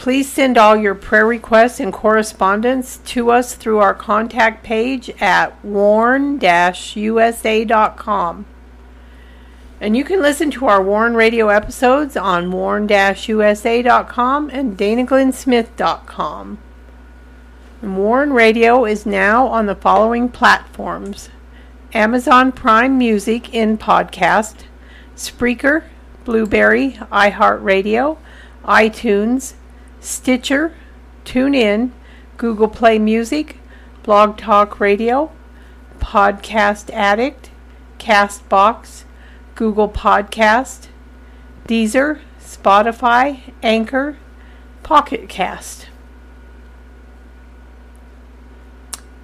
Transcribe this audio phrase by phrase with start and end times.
[0.00, 5.62] Please send all your prayer requests and correspondence to us through our contact page at
[5.62, 6.40] warn-usa.com.
[9.78, 16.58] And you can listen to our Warn Radio episodes on warn-usa.com and danaglennsmith.com.
[17.82, 21.28] And Warn Radio is now on the following platforms
[21.92, 24.64] Amazon Prime Music in podcast,
[25.14, 25.84] Spreaker,
[26.24, 28.16] Blubrry, iHeartRadio,
[28.64, 29.56] iTunes,
[30.00, 30.74] Stitcher,
[31.24, 31.92] TuneIn,
[32.36, 33.58] Google Play Music,
[34.02, 35.30] Blog Talk Radio,
[35.98, 37.50] Podcast Addict,
[37.98, 39.04] Castbox,
[39.54, 40.88] Google Podcast,
[41.68, 44.16] Deezer, Spotify, Anchor,
[44.82, 45.86] Pocket Cast.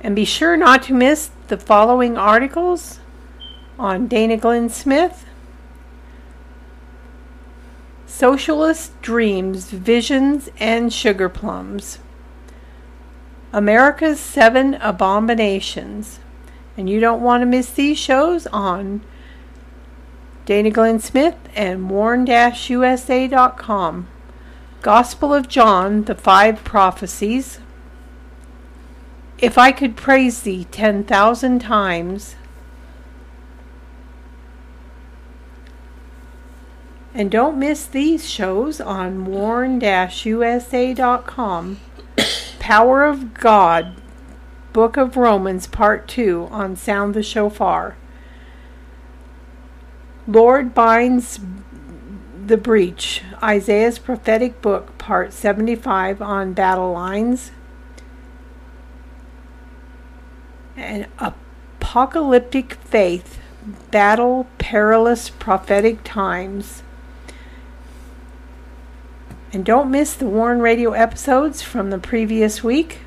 [0.00, 3.00] And be sure not to miss the following articles
[3.78, 5.25] on Dana Glenn Smith,
[8.16, 11.98] Socialist Dreams, Visions, and Sugar Plums,
[13.52, 16.18] America's Seven Abominations.
[16.78, 19.02] And you don't want to miss these shows on
[20.46, 22.88] Dana Glenn Smith and warn-usa.com.
[24.80, 27.60] Gospel of John, the Five Prophecies,
[29.36, 32.36] if I could praise thee ten thousand times,
[37.16, 39.80] and don't miss these shows on warn-usa.com.
[42.58, 43.96] Power of God,
[44.74, 47.96] Book of Romans, Part 2 on Sound the Shofar.
[50.28, 51.40] Lord binds
[52.46, 57.50] the breach, Isaiah's prophetic book, Part 75 on battle lines.
[60.76, 63.38] And apocalyptic faith,
[63.90, 66.82] battle, perilous prophetic times.
[69.56, 72.98] And don't miss the Warn Radio episodes from the previous week.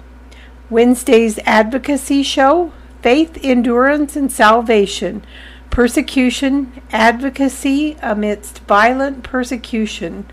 [0.67, 2.73] Wednesday's advocacy show,
[3.03, 5.23] Faith, Endurance, and Salvation,
[5.69, 10.25] Persecution, Advocacy Amidst Violent Persecution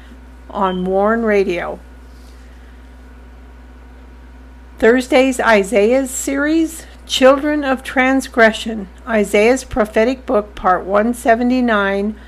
[0.49, 1.81] on Warn Radio.
[4.79, 12.19] Thursday's Isaiah's series, Children of Transgression, Isaiah's Prophetic Book, Part 179,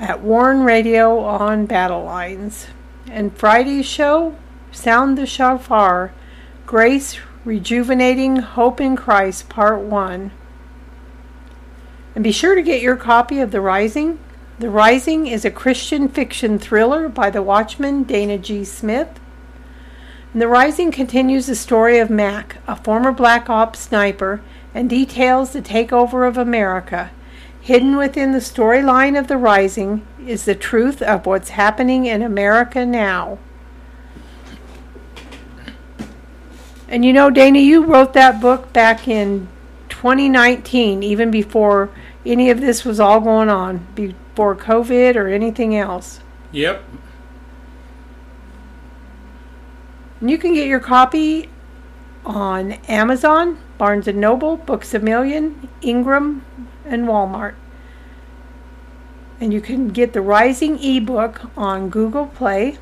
[0.00, 2.68] at Warn Radio on Battle Lines.
[3.08, 4.36] And Friday's show,
[4.72, 6.12] Sound the Shofar,
[6.66, 10.32] Grace, Rejuvenating Hope in Christ, Part 1.
[12.14, 14.18] And be sure to get your copy of The Rising.
[14.58, 18.64] The Rising is a Christian fiction thriller by the Watchman Dana G.
[18.64, 19.20] Smith.
[20.32, 24.40] And the Rising continues the story of Mac, a former Black Ops sniper,
[24.74, 27.10] and details the takeover of America.
[27.66, 32.86] Hidden within the storyline of The Rising is the truth of what's happening in America
[32.86, 33.38] now.
[36.86, 39.48] And you know, Dana, you wrote that book back in
[39.88, 41.90] 2019, even before
[42.24, 46.20] any of this was all going on, before COVID or anything else.
[46.52, 46.84] Yep.
[50.20, 51.48] And you can get your copy
[52.24, 56.44] on Amazon, Barnes & Noble, Books A Million, Ingram,
[56.88, 57.54] and Walmart.
[59.40, 62.78] And you can get the Rising ebook on Google Play.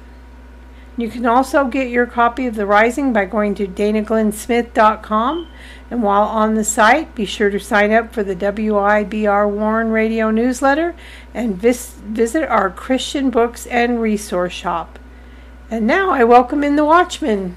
[0.96, 5.48] You can also get your copy of The Rising by going to danaglennsmith.com.
[5.90, 10.30] And while on the site, be sure to sign up for the WIBR Warn Radio
[10.30, 10.94] newsletter
[11.32, 15.00] and vis- visit our Christian books and resource shop.
[15.70, 17.56] And now I welcome in the Watchman.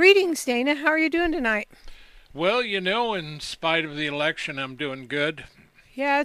[0.00, 0.76] Greetings, Dana.
[0.76, 1.68] How are you doing tonight?
[2.32, 5.44] Well, you know, in spite of the election, I'm doing good.
[5.92, 6.24] Yeah.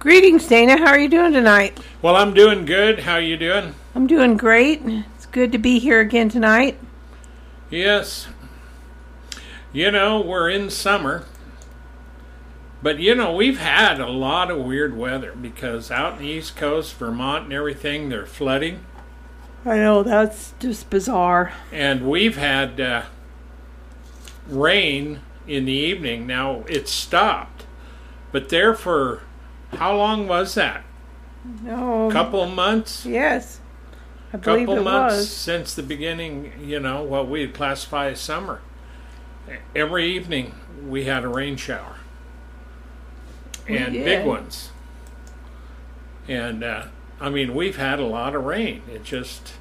[0.00, 0.76] Greetings, Dana.
[0.76, 1.78] How are you doing tonight?
[2.02, 2.98] Well, I'm doing good.
[2.98, 3.76] How are you doing?
[3.94, 4.80] I'm doing great.
[4.84, 6.76] It's good to be here again tonight.
[7.70, 8.26] Yes.
[9.72, 11.24] You know, we're in summer.
[12.82, 16.56] But you know, we've had a lot of weird weather because out in the East
[16.56, 18.84] Coast, Vermont and everything, they're flooding.
[19.66, 21.52] I know, that's just bizarre.
[21.72, 23.02] And we've had uh,
[24.48, 26.26] rain in the evening.
[26.26, 27.66] Now it's stopped,
[28.32, 29.22] but there for
[29.72, 30.84] how long was that?
[31.62, 32.08] No.
[32.12, 33.04] Couple of months.
[33.04, 33.60] Yes.
[34.32, 35.30] I believe Couple it months was.
[35.30, 36.52] since the beginning.
[36.62, 38.60] You know what we'd classify as summer.
[39.74, 40.54] Every evening
[40.86, 41.96] we had a rain shower,
[43.68, 44.04] We and did.
[44.04, 44.70] big ones.
[46.28, 46.86] And uh,
[47.20, 48.82] I mean, we've had a lot of rain.
[48.92, 49.54] It just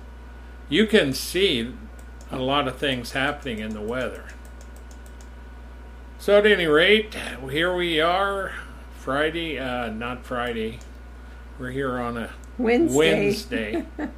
[0.68, 1.74] you can see
[2.32, 4.26] a lot of things happening in the weather.
[6.18, 7.16] So at any rate,
[7.52, 8.52] here we are,
[8.98, 10.80] Friday, uh, not Friday.
[11.60, 12.98] We're here on a Wednesday.
[12.98, 13.86] Wednesday.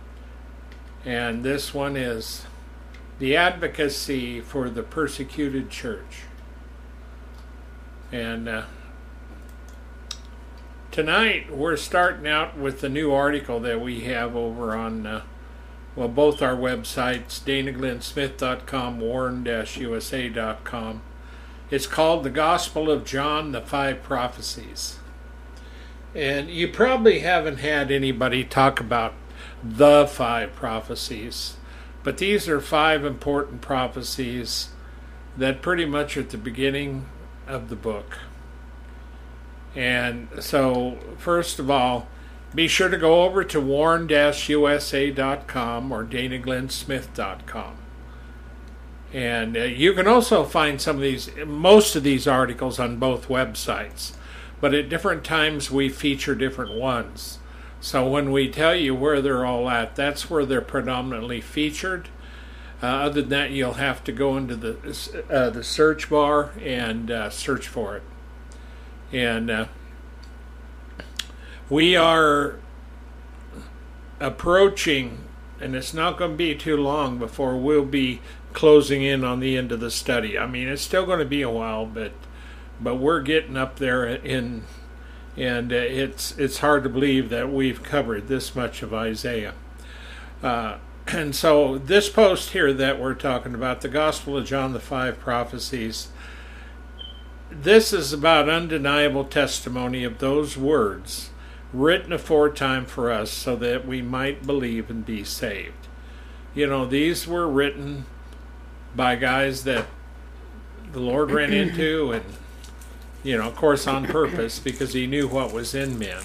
[1.06, 2.46] and this one is
[3.20, 6.24] the advocacy for the persecuted church.
[8.12, 8.64] And uh,
[10.98, 15.22] tonight we're starting out with the new article that we have over on, uh,
[15.96, 21.02] well, both our websites, danaglennsmith.com, warn-usa.com.
[21.70, 24.98] It's called The Gospel of John, the Five Prophecies.
[26.16, 29.14] And you probably haven't had anybody talk about
[29.64, 31.58] the five prophecies,
[32.02, 34.70] but these are five important prophecies
[35.38, 37.06] that pretty much at the beginning
[37.46, 38.18] of the book.
[39.78, 42.08] And so, first of all,
[42.56, 44.12] be sure to go over to warn-usa.com
[45.92, 47.78] or danaglennsmith.com.
[49.14, 53.28] And uh, you can also find some of these, most of these articles on both
[53.28, 54.14] websites.
[54.60, 57.38] But at different times we feature different ones.
[57.80, 62.10] So when we tell you where they're all at, that's where they're predominantly featured.
[62.82, 67.12] Uh, other than that, you'll have to go into the uh, the search bar and
[67.12, 68.04] uh, search for it.
[69.12, 69.66] And uh,
[71.70, 72.60] we are
[74.20, 75.20] approaching,
[75.60, 78.22] and it's not going to be too long before we'll be
[78.54, 80.38] closing in on the end of the study.
[80.38, 82.12] I mean, it's still going to be a while, but
[82.80, 84.64] but we're getting up there in,
[85.36, 89.54] and uh, it's it's hard to believe that we've covered this much of Isaiah.
[90.44, 90.78] Uh,
[91.08, 95.20] and so this post here that we're talking about, the Gospel of John, the five
[95.20, 96.10] prophecies.
[97.50, 101.30] This is about undeniable testimony of those words
[101.72, 105.88] written aforetime for us so that we might believe and be saved.
[106.54, 108.06] You know, these were written
[108.96, 109.86] by guys that
[110.92, 112.26] the Lord ran into, and,
[113.24, 116.24] you know, of course, on purpose because He knew what was in men,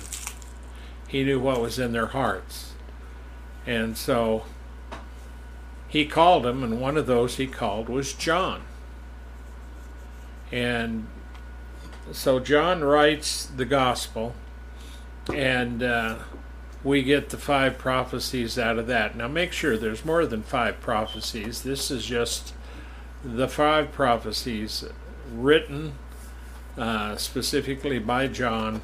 [1.07, 2.73] He knew what was in their hearts.
[3.65, 4.45] And so
[5.87, 8.63] He called them, and one of those He called was John.
[10.53, 11.07] And
[12.13, 14.35] so John writes the gospel,
[15.33, 16.19] and uh,
[16.85, 19.17] we get the five prophecies out of that.
[19.17, 21.63] Now, make sure there's more than five prophecies.
[21.63, 22.55] This is just
[23.25, 24.85] the five prophecies
[25.33, 25.95] written
[26.77, 28.83] uh, specifically by John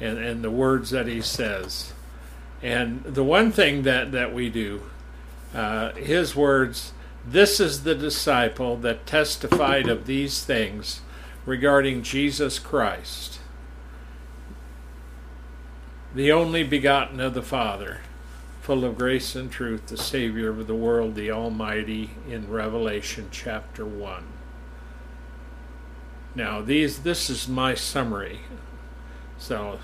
[0.00, 1.92] and, and the words that he says.
[2.62, 4.82] And the one thing that, that we do,
[5.54, 6.93] uh, his words,
[7.26, 11.00] this is the disciple that testified of these things
[11.46, 13.38] regarding Jesus Christ,
[16.14, 18.00] the only begotten of the Father,
[18.60, 23.84] full of grace and truth, the Savior of the world, the Almighty, in Revelation chapter
[23.84, 24.24] 1.
[26.34, 28.40] Now, these this is my summary.
[29.38, 29.78] So,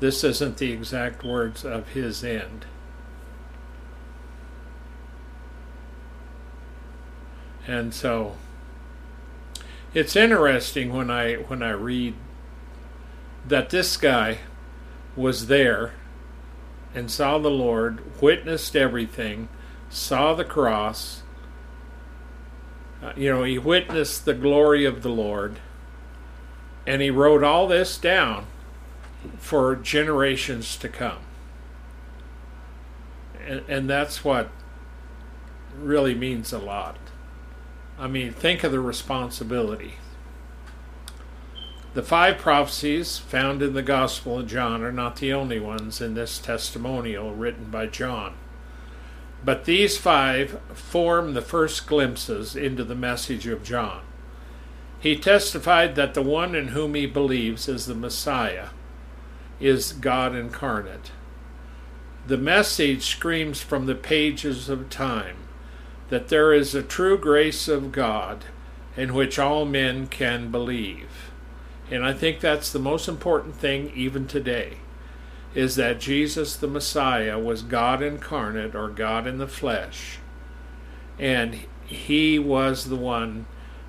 [0.00, 2.66] this isn't the exact words of his end.
[7.66, 8.36] And so
[9.94, 12.14] it's interesting when I when I read
[13.46, 14.38] that this guy
[15.16, 15.94] was there
[16.94, 19.48] and saw the Lord, witnessed everything,
[19.90, 21.22] saw the cross.
[23.02, 25.58] Uh, you know, he witnessed the glory of the Lord,
[26.86, 28.46] and he wrote all this down
[29.38, 31.18] for generations to come.
[33.46, 34.50] And, and that's what
[35.78, 36.96] really means a lot.
[37.98, 39.94] I mean, think of the responsibility.
[41.94, 46.12] The five prophecies found in the Gospel of John are not the only ones in
[46.12, 48.34] this testimonial written by John.
[49.42, 54.02] But these five form the first glimpses into the message of John.
[55.00, 58.68] He testified that the one in whom he believes is the Messiah
[59.58, 61.12] is God incarnate.
[62.26, 65.45] The message screams from the pages of time
[66.08, 68.44] that there is a true grace of God
[68.96, 71.30] in which all men can believe.
[71.90, 74.78] And I think that's the most important thing even today
[75.54, 80.18] is that Jesus the Messiah was God incarnate or God in the flesh.
[81.18, 83.46] And he was the one,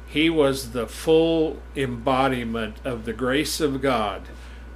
[0.07, 4.23] he was the full embodiment of the grace of God,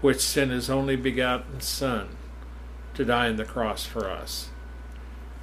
[0.01, 2.09] which sent his only begotten Son
[2.95, 4.50] to die on the cross for us.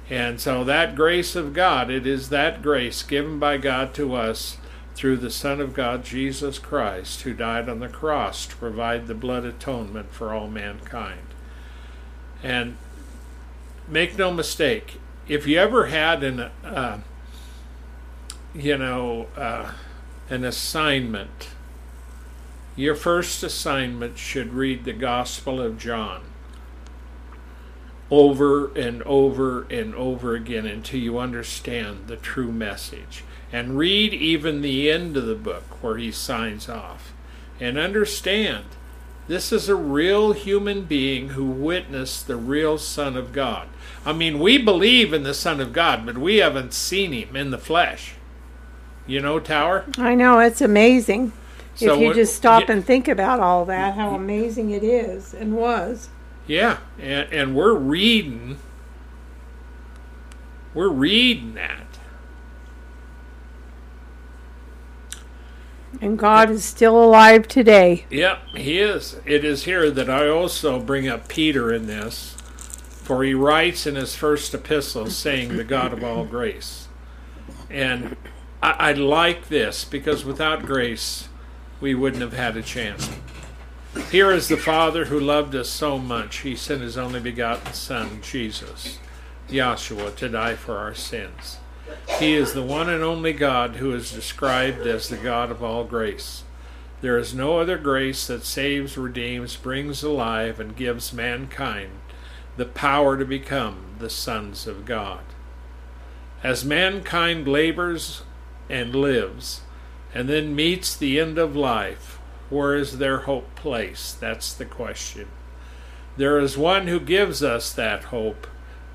[0.09, 4.57] And so that grace of God, it is that grace given by God to us
[4.95, 9.13] through the Son of God, Jesus Christ, who died on the cross to provide the
[9.13, 11.21] blood atonement for all mankind.
[12.41, 12.77] And
[13.87, 16.99] make no mistake, if you ever had an, uh,
[18.55, 19.73] you know, uh,
[20.29, 21.49] an assignment,
[22.75, 26.28] your first assignment should read the Gospel of John
[28.11, 33.23] over and over and over again until you understand the true message.
[33.51, 37.13] And read even the end of the book where he signs off.
[37.59, 38.65] And understand
[39.27, 43.67] this is a real human being who witnessed the real Son of God.
[44.03, 47.51] I mean, we believe in the Son of God, but we haven't seen him in
[47.51, 48.13] the flesh.
[49.05, 49.85] You know, Tower?
[49.97, 51.31] I know, it's amazing.
[51.75, 52.73] So if you just stop yeah.
[52.73, 56.09] and think about all that, how amazing it is and was.
[56.49, 58.57] Yeah, and, and we're reading,
[60.73, 61.85] we're reading that.
[66.01, 68.05] And God is still alive today.
[68.09, 69.17] Yep, he is.
[69.25, 72.35] It is here that I also bring up Peter in this,
[72.87, 76.87] for he writes in his first epistle saying, the God of all grace.
[77.69, 78.17] And
[78.63, 81.29] I, I like this because without grace,
[81.79, 83.07] we wouldn't have had a chance.
[84.11, 88.21] Here is the Father who loved us so much, he sent his only begotten Son,
[88.21, 88.99] Jesus,
[89.49, 91.57] Yahshua, to die for our sins.
[92.19, 95.83] He is the one and only God who is described as the God of all
[95.83, 96.43] grace.
[97.01, 101.91] There is no other grace that saves, redeems, brings alive, and gives mankind
[102.57, 105.21] the power to become the sons of God.
[106.43, 108.21] As mankind labors
[108.69, 109.61] and lives,
[110.13, 112.18] and then meets the end of life,
[112.49, 114.19] where is their hope placed?
[114.19, 115.27] That's the question.
[116.17, 118.47] There is one who gives us that hope,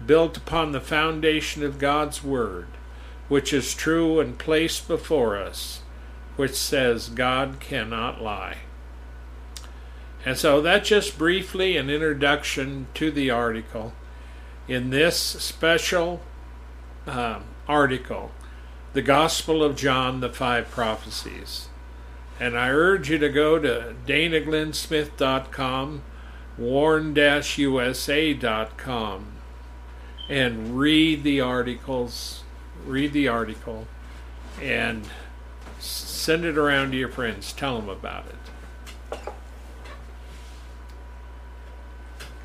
[0.04, 2.66] built upon the foundation of God's Word,
[3.28, 5.80] which is true and placed before us,
[6.36, 8.58] which says God cannot lie.
[10.26, 13.92] And so that's just briefly an introduction to the article.
[14.66, 16.22] In this special
[17.06, 18.32] um, article,
[18.94, 21.68] The Gospel of John, the Five Prophecies.
[22.40, 26.02] And I urge you to go to danaglennsmith.com,
[26.58, 27.16] warn-usa.com,
[30.28, 32.42] and read the articles,
[32.86, 33.86] read the article,
[34.60, 35.08] and
[35.78, 37.52] send it around to your friends.
[37.52, 38.36] Tell them about it.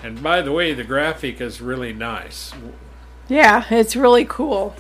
[0.02, 2.54] And by the way, the graphic is really nice.
[3.28, 4.76] Yeah, it's really cool.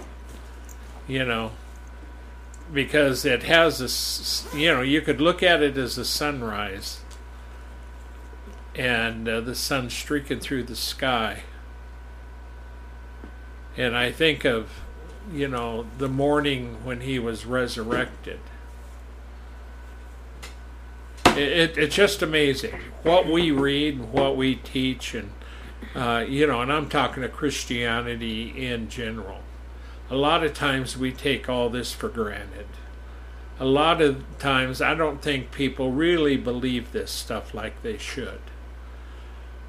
[1.07, 1.51] you know,
[2.73, 6.99] because it has this, you know, you could look at it as a sunrise
[8.75, 11.43] and uh, the sun streaking through the sky.
[13.75, 14.69] And I think of,
[15.31, 18.39] you know, the morning when he was resurrected.
[21.25, 25.31] It, it, it's just amazing what we read, and what we teach, and,
[25.95, 29.41] uh, you know, and I'm talking to Christianity in general
[30.09, 32.65] a lot of times we take all this for granted.
[33.59, 38.39] A lot of times I don't think people really believe this stuff like they should.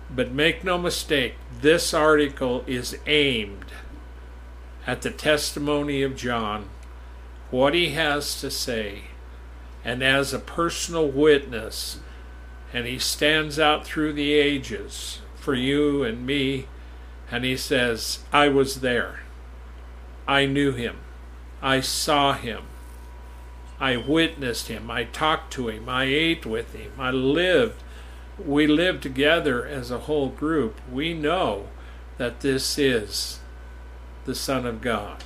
[0.09, 3.67] But make no mistake, this article is aimed
[4.87, 6.69] at the testimony of John,
[7.51, 9.03] what he has to say,
[9.85, 11.99] and as a personal witness,
[12.73, 16.67] and he stands out through the ages for you and me,
[17.31, 19.21] and he says, I was there.
[20.31, 20.99] I knew him.
[21.61, 22.63] I saw him.
[23.81, 24.89] I witnessed him.
[24.89, 25.89] I talked to him.
[25.89, 26.93] I ate with him.
[27.01, 27.83] I lived.
[28.39, 30.81] We lived together as a whole group.
[30.89, 31.67] We know
[32.17, 33.41] that this is
[34.25, 35.25] the Son of God.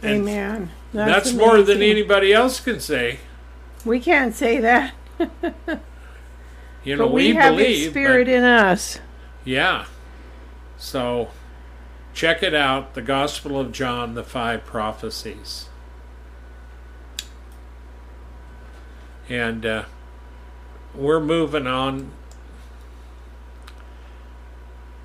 [0.00, 0.70] And Amen.
[0.92, 3.18] That's, more than anybody else can say.
[3.84, 4.94] We can't say that.
[6.84, 7.90] You know, but we, we, have believe.
[7.90, 9.00] Spirit in us.
[9.44, 9.86] Yeah.
[10.78, 11.30] So
[12.16, 15.68] check it out The Gospel of John, the Five Prophecies.
[19.28, 19.84] And uh,
[20.94, 22.12] we're moving on.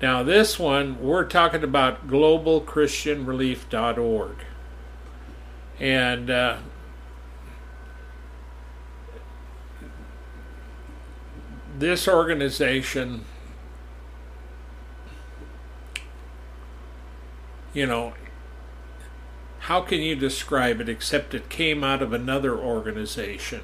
[0.00, 4.36] Now, this one, we're talking about globalchristianrelief.org.
[5.78, 6.56] And uh,
[11.78, 13.26] this organization,
[17.72, 18.14] you know,
[19.60, 23.60] how can you describe it except it came out of another organization?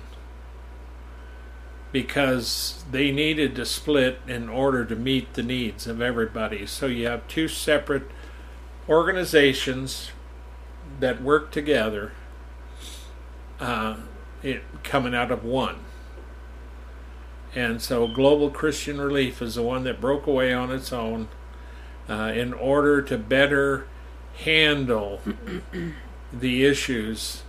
[1.91, 6.67] Because they needed to split in order to meet the needs of everybody.
[6.67, 8.05] So you have two separate
[8.89, 10.13] organizations
[11.01, 12.13] that work together,
[13.61, 13.97] uh,
[14.43, 15.81] it coming out of one.
[17.55, 21.29] And so Global Christian Relief is the one that broke away on its own
[22.09, 23.87] uh, in order to better
[24.45, 25.21] handle
[26.33, 27.43] the issues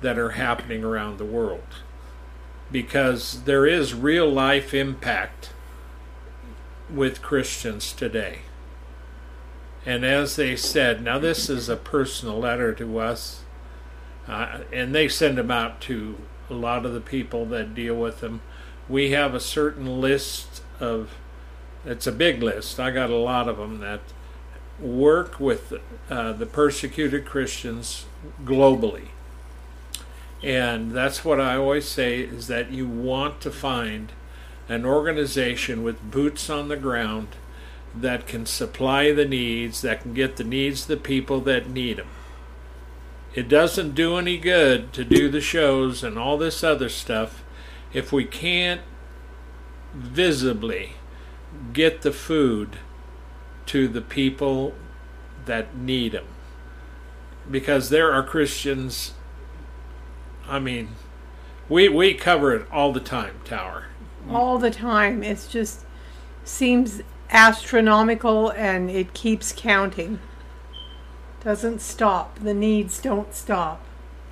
[0.00, 1.66] that are happening around the world.
[2.70, 5.50] Because there is real life impact
[6.92, 8.40] with Christians today.
[9.84, 13.42] And as they said, now this is a personal letter to us,
[14.28, 16.18] uh, and they send them out to
[16.48, 18.40] a lot of the people that deal with them
[18.88, 21.10] we have a certain list of
[21.84, 24.00] it's a big list i got a lot of them that
[24.82, 25.72] work with
[26.10, 28.06] uh, the persecuted christians
[28.44, 29.08] globally.
[30.42, 34.12] And that's what i always say is that you want to find
[34.68, 37.28] an organization with boots on the ground
[37.94, 41.98] that can supply the needs that can get the needs of the people that need
[41.98, 42.08] them
[43.34, 47.42] it doesn't do any good to do the shows and all this other stuff
[47.92, 48.82] if we can't
[49.94, 50.94] visibly
[51.72, 52.78] get the food
[53.72, 54.74] to the people
[55.44, 56.24] that need them.
[57.50, 59.12] Because there are Christians,
[60.46, 60.90] I mean,
[61.68, 63.86] we, we cover it all the time, Tower.
[64.30, 65.22] All the time.
[65.22, 65.84] It's just
[66.44, 70.20] seems astronomical and it keeps counting.
[71.42, 72.38] Doesn't stop.
[72.38, 73.84] The needs don't stop.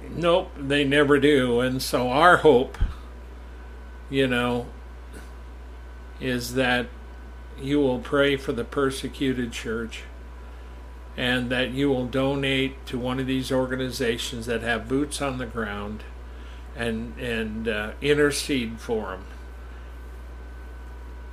[0.08, 1.60] Nope, they never do.
[1.60, 2.78] And so our hope
[4.10, 4.66] you know,
[6.20, 6.88] is that
[7.62, 10.04] you will pray for the persecuted church
[11.16, 15.46] and that you will donate to one of these organizations that have boots on the
[15.46, 16.02] ground
[16.76, 19.24] and and uh, intercede for them.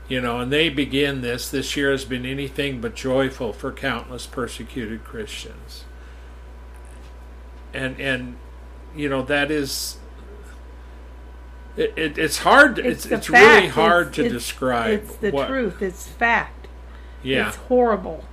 [0.08, 1.50] You know, and they begin this.
[1.50, 5.84] This year has been anything but joyful for countless persecuted Christians.
[7.74, 8.38] And and
[8.96, 9.98] you know that is
[11.78, 12.80] it, it, it's hard.
[12.80, 15.04] It's it's, it's really hard it's, to it's, describe.
[15.04, 15.82] It's the what, truth.
[15.82, 16.68] It's fact.
[17.24, 17.50] Yeah.
[17.50, 18.26] It's horrible.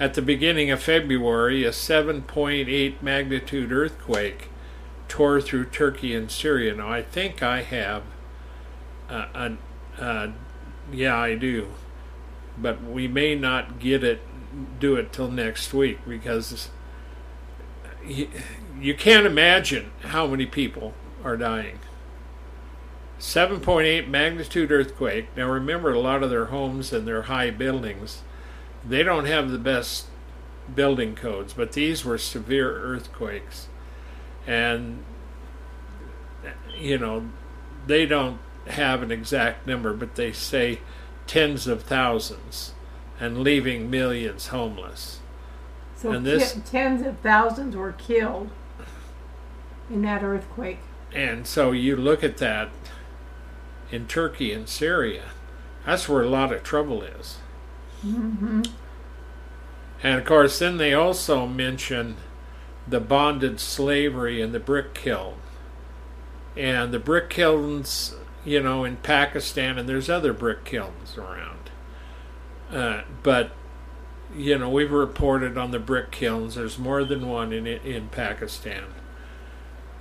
[0.00, 4.48] At the beginning of February, a 7.8 magnitude earthquake
[5.06, 6.74] tore through Turkey and Syria.
[6.74, 8.02] Now, I think I have.
[9.08, 9.58] Uh, an,
[9.98, 10.28] uh,
[10.90, 11.68] yeah, I do.
[12.56, 14.20] But we may not get it,
[14.80, 16.70] do it till next week because
[18.06, 18.28] you,
[18.80, 21.78] you can't imagine how many people are dying.
[23.22, 25.28] 7.8 magnitude earthquake.
[25.36, 28.22] Now remember, a lot of their homes and their high buildings,
[28.86, 30.06] they don't have the best
[30.74, 33.68] building codes, but these were severe earthquakes.
[34.44, 35.04] And,
[36.76, 37.28] you know,
[37.86, 40.80] they don't have an exact number, but they say
[41.28, 42.72] tens of thousands
[43.20, 45.20] and leaving millions homeless.
[45.94, 48.50] So and this, tens of thousands were killed
[49.88, 50.80] in that earthquake.
[51.14, 52.70] And so you look at that
[53.92, 55.26] in Turkey and Syria.
[55.86, 57.36] That's where a lot of trouble is.
[58.04, 58.62] Mm-hmm.
[60.02, 62.16] And of course, then they also mention
[62.88, 65.34] the bonded slavery in the brick kiln.
[66.56, 71.70] And the brick kilns, you know, in Pakistan, and there's other brick kilns around.
[72.70, 73.52] Uh, but,
[74.34, 76.54] you know, we've reported on the brick kilns.
[76.56, 78.84] There's more than one in in Pakistan.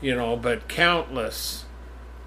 [0.01, 1.65] You know, but countless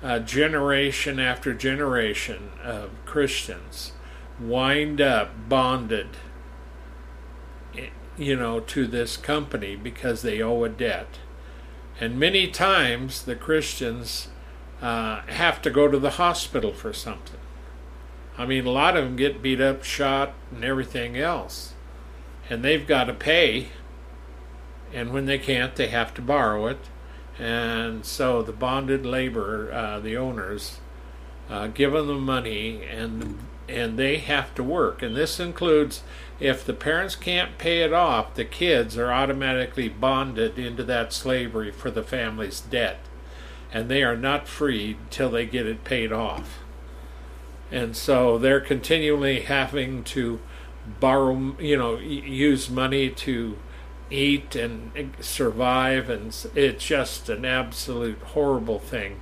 [0.05, 3.93] uh, generation after generation of Christians
[4.39, 6.09] wind up bonded,
[8.19, 11.19] you know, to this company because they owe a debt.
[11.99, 14.29] And many times the Christians
[14.83, 17.41] uh, have to go to the hospital for something.
[18.37, 21.73] I mean, a lot of them get beat up, shot, and everything else.
[22.51, 23.69] And they've got to pay.
[24.93, 26.79] And when they can't, they have to borrow it
[27.39, 30.79] and so the bonded labor, uh, the owners,
[31.51, 35.03] uh, give them the money, and and they have to work.
[35.03, 36.03] And this includes
[36.39, 41.71] if the parents can't pay it off, the kids are automatically bonded into that slavery
[41.73, 42.99] for the family's debt.
[43.73, 46.61] and they are not freed till they get it paid off.
[47.71, 50.41] And so they're continually having to
[51.01, 53.59] borrow, you know, use money to
[54.11, 59.21] eat and survive, and it's just an absolute horrible thing.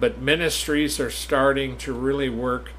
[0.00, 2.70] But ministries are starting to really work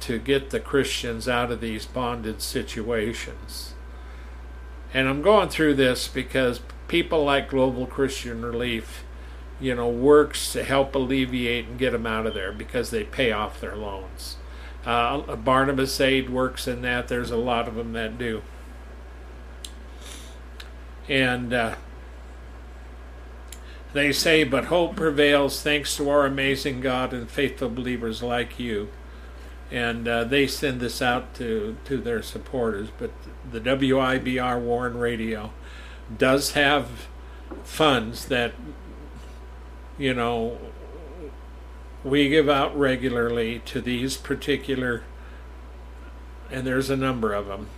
[0.00, 3.74] to get the Christians out of these bonded situations.
[4.92, 9.04] And I'm going through this because people like Global Christian Relief,
[9.60, 13.32] you know, works to help alleviate and get them out of there because they pay
[13.32, 14.36] off their loans.
[14.84, 17.08] Uh, Barnabas Aid works in that.
[17.08, 18.42] There's a lot of them that do.
[21.08, 21.74] And uh,
[23.92, 28.88] they say, But hope prevails thanks to our amazing God and faithful believers like you.
[29.70, 32.88] And uh, they send this out to, to their supporters.
[32.98, 33.10] But
[33.50, 35.52] the WIBR Warn Radio
[36.16, 37.08] does have
[37.62, 38.52] funds that,
[39.98, 40.58] you know,
[42.04, 45.02] we give out regularly to these particular,
[46.50, 47.68] and there's a number of them,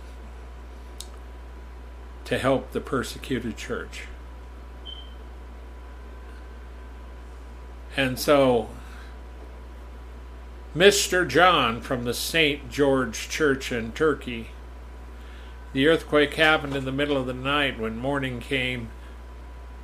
[2.27, 4.03] to help the persecuted church.
[7.95, 8.67] And so,
[10.75, 11.25] Mr.
[11.25, 12.69] John from the St.
[12.69, 14.49] George Church in Turkey,
[15.71, 18.89] the earthquake happened in the middle of the night when morning came.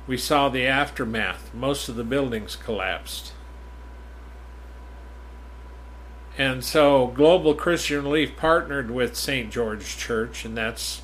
[0.06, 1.54] We saw the aftermath.
[1.54, 3.32] Most of the buildings collapsed.
[6.36, 9.50] And so Global Christian Relief partnered with St.
[9.50, 11.00] George Church, and that's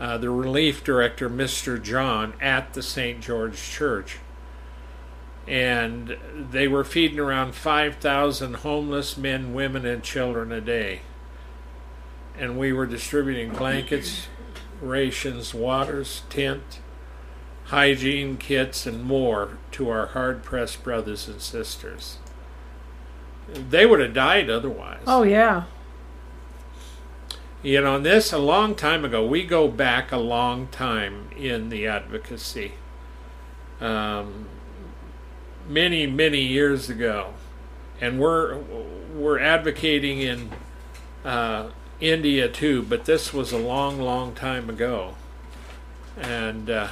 [0.00, 1.82] uh, the relief director, Mr.
[1.82, 3.20] John, at the St.
[3.20, 4.18] George Church.
[5.46, 11.00] And they were feeding around 5,000 homeless men, women, and children a day.
[12.38, 14.28] And we were distributing blankets,
[14.80, 16.80] rations, waters, tent,
[17.64, 22.18] hygiene kits, and more to our hard pressed brothers and sisters.
[23.48, 25.00] They would have died otherwise.
[25.06, 25.64] Oh, yeah.
[27.62, 29.26] You know, this a long time ago.
[29.26, 32.74] We go back a long time in the advocacy.
[33.80, 34.48] Um,
[35.68, 37.34] many, many years ago,
[38.00, 38.58] and we're
[39.12, 40.50] we're advocating in
[41.24, 42.82] uh, India too.
[42.82, 45.16] But this was a long, long time ago,
[46.16, 46.88] and uh,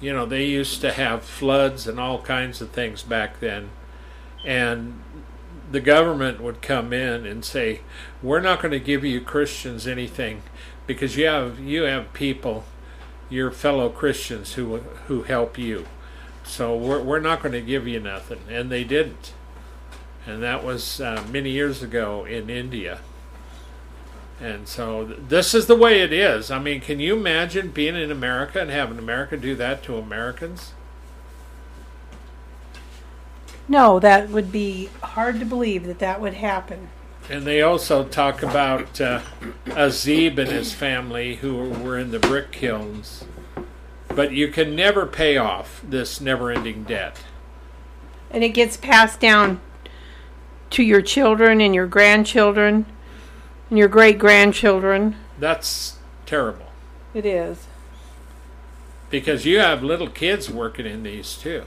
[0.00, 3.68] you know they used to have floods and all kinds of things back then,
[4.42, 5.03] and
[5.70, 7.80] the government would come in and say,
[8.22, 10.42] "We're not going to give you Christians anything
[10.86, 12.64] because you have you have people,
[13.30, 15.86] your fellow Christians who who help you.
[16.44, 19.32] So we're we're not going to give you nothing." And they didn't.
[20.26, 23.00] And that was uh, many years ago in India.
[24.40, 26.50] And so th- this is the way it is.
[26.50, 30.72] I mean, can you imagine being in America and having America do that to Americans?
[33.68, 36.88] No, that would be hard to believe that that would happen.
[37.30, 39.22] And they also talk about uh,
[39.66, 43.24] Azib and his family who were in the brick kilns.
[44.08, 47.20] But you can never pay off this never ending debt.
[48.30, 49.60] And it gets passed down
[50.70, 52.84] to your children and your grandchildren
[53.70, 55.16] and your great grandchildren.
[55.38, 55.96] That's
[56.26, 56.66] terrible.
[57.14, 57.66] It is.
[59.08, 61.64] Because you have little kids working in these too.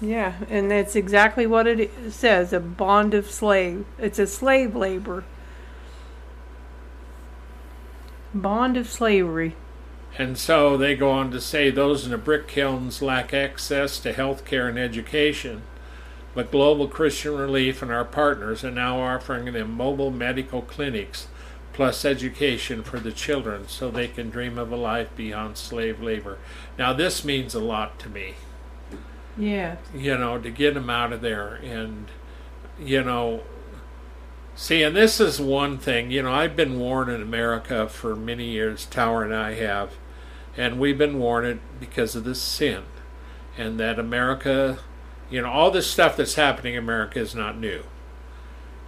[0.00, 3.86] Yeah, and that's exactly what it says a bond of slave.
[3.98, 5.24] It's a slave labor.
[8.34, 9.56] Bond of slavery.
[10.18, 14.12] And so they go on to say those in the brick kilns lack access to
[14.12, 15.62] health care and education.
[16.34, 21.28] But Global Christian Relief and our partners are now offering them mobile medical clinics
[21.72, 26.38] plus education for the children so they can dream of a life beyond slave labor.
[26.78, 28.34] Now, this means a lot to me.
[29.36, 29.76] Yeah.
[29.94, 31.54] You know, to get them out of there.
[31.56, 32.06] And,
[32.80, 33.42] you know,
[34.54, 38.46] see, and this is one thing, you know, I've been warned in America for many
[38.46, 39.92] years, Tower and I have,
[40.56, 42.84] and we've been warned because of this sin.
[43.58, 44.78] And that America,
[45.30, 47.84] you know, all this stuff that's happening in America is not new.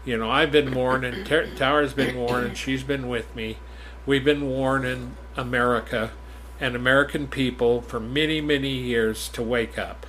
[0.05, 3.59] You know, I've been warned, and Tower's been warned, and she's been with me.
[4.07, 6.13] We've been warned in America
[6.61, 10.07] and American people for many, many years to wake up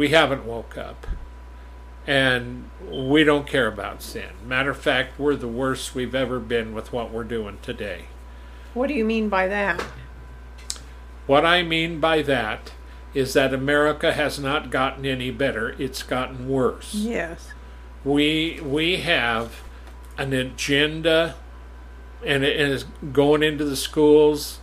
[0.00, 1.06] we haven't woke up.
[2.06, 4.30] And we don't care about sin.
[4.46, 8.06] Matter of fact, we're the worst we've ever been with what we're doing today.
[8.72, 9.78] What do you mean by that?
[11.26, 12.72] What I mean by that
[13.12, 16.94] is that America has not gotten any better, it's gotten worse.
[16.94, 17.50] Yes.
[18.02, 19.60] We we have
[20.16, 21.34] an agenda
[22.24, 24.60] and it is going into the schools,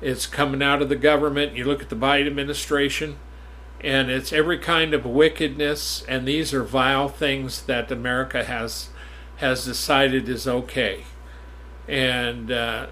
[0.00, 1.54] it's coming out of the government.
[1.54, 3.18] You look at the Biden administration,
[3.82, 8.90] and it's every kind of wickedness, and these are vile things that America has
[9.36, 11.04] has decided is okay.
[11.88, 12.86] And uh,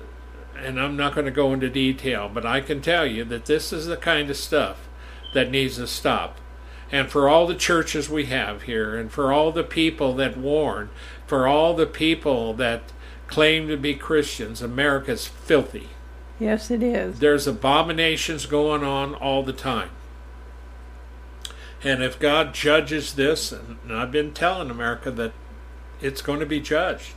[0.57, 3.72] and I'm not going to go into detail, but I can tell you that this
[3.72, 4.88] is the kind of stuff
[5.35, 6.38] that needs to stop.
[6.90, 10.88] And for all the churches we have here, and for all the people that warn,
[11.27, 12.92] for all the people that
[13.27, 15.88] claim to be Christians, America's filthy.
[16.40, 17.18] Yes, it is.
[17.18, 19.90] There's abominations going on all the time.
[21.82, 25.32] And if God judges this, and I've been telling America that
[26.00, 27.12] it's going to be judged,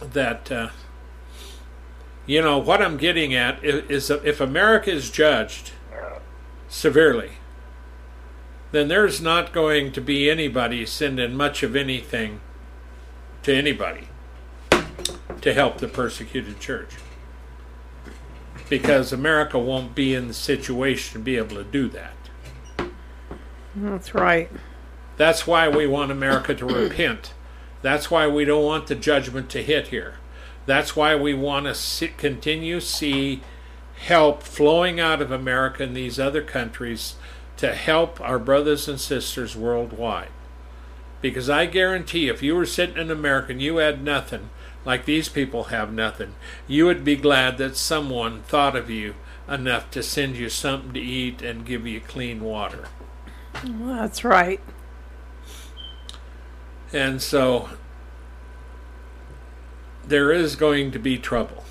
[0.00, 0.68] that, uh,
[2.26, 5.72] you know, what I'm getting at is, is if America is judged
[6.68, 7.32] severely,
[8.72, 12.40] then there's not going to be anybody sending much of anything
[13.42, 14.08] to anybody
[15.40, 16.90] to help the persecuted church.
[18.68, 22.14] Because America won't be in the situation to be able to do that.
[23.76, 24.50] That's right.
[25.16, 27.32] That's why we want America to repent.
[27.82, 30.14] That's why we don't want the judgment to hit here.
[30.64, 33.42] That's why we want to see, continue see
[33.98, 37.14] help flowing out of America and these other countries
[37.56, 40.28] to help our brothers and sisters worldwide.
[41.22, 44.50] Because I guarantee if you were sitting in America and you had nothing,
[44.86, 46.34] like these people have nothing,
[46.66, 49.16] you would be glad that someone thought of you
[49.48, 52.86] enough to send you something to eat and give you clean water.
[53.64, 54.60] That's right.
[56.92, 57.70] And so
[60.06, 61.64] there is going to be trouble.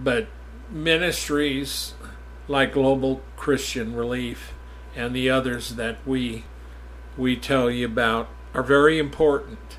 [0.00, 0.28] But
[0.70, 1.94] ministries
[2.46, 4.54] like Global Christian Relief
[4.96, 6.44] and the others that we
[7.16, 9.77] we tell you about are very important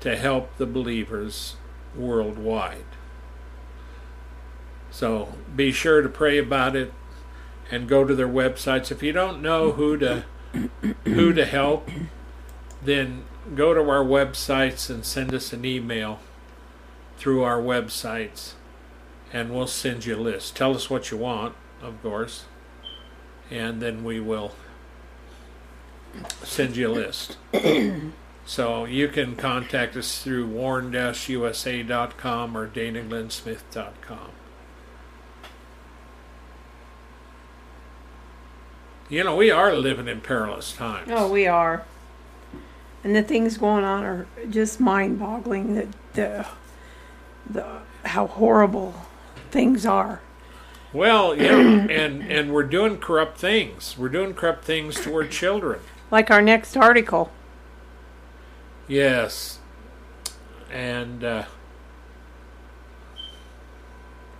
[0.00, 1.56] to help the believers
[1.94, 2.84] worldwide.
[4.90, 6.92] So be sure to pray about it
[7.70, 8.90] and go to their websites.
[8.90, 10.24] If you don't know who to
[11.04, 11.88] who to help,
[12.82, 16.18] then go to our websites and send us an email
[17.16, 18.54] through our websites
[19.32, 20.56] and we'll send you a list.
[20.56, 22.46] Tell us what you want, of course,
[23.48, 24.54] and then we will
[26.42, 27.36] send you a list.
[28.50, 34.30] so you can contact us through warn-usa.com or danaglennsmith.com.
[39.08, 41.12] You know, we are living in perilous times.
[41.12, 41.84] Oh, we are.
[43.04, 45.76] And the things going on are just mind-boggling.
[45.76, 46.46] That the
[47.48, 48.94] the how horrible
[49.52, 50.22] things are.
[50.92, 53.96] Well, yeah, and and we're doing corrupt things.
[53.96, 55.78] We're doing corrupt things toward children.
[56.10, 57.30] Like our next article.
[58.90, 59.60] Yes,
[60.72, 61.44] and uh,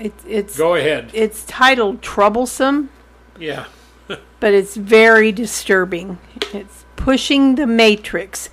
[0.00, 1.10] It, it's go ahead.
[1.14, 2.90] it's titled "Troublesome,"
[3.38, 3.66] Yeah,
[4.08, 6.18] but it's very disturbing.
[6.52, 8.50] It's pushing the matrix,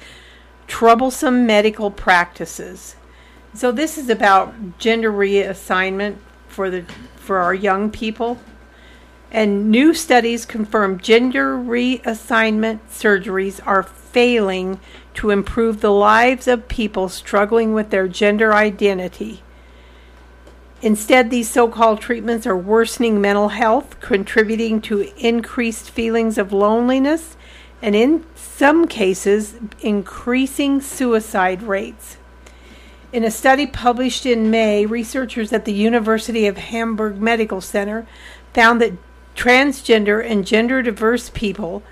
[0.67, 2.95] troublesome medical practices.
[3.55, 6.83] So this is about gender reassignment for the
[7.15, 8.39] for our young people.
[9.31, 14.79] And new studies confirm gender reassignment surgeries are failing
[15.15, 19.43] to improve the lives of people struggling with their gender identity.
[20.81, 27.35] Instead, these so called treatments are worsening mental health, contributing to increased feelings of loneliness,
[27.81, 32.17] and in some cases, increasing suicide rates.
[33.11, 38.05] In a study published in May, researchers at the University of Hamburg Medical Center
[38.53, 38.93] found that
[39.37, 41.83] transgender and gender diverse people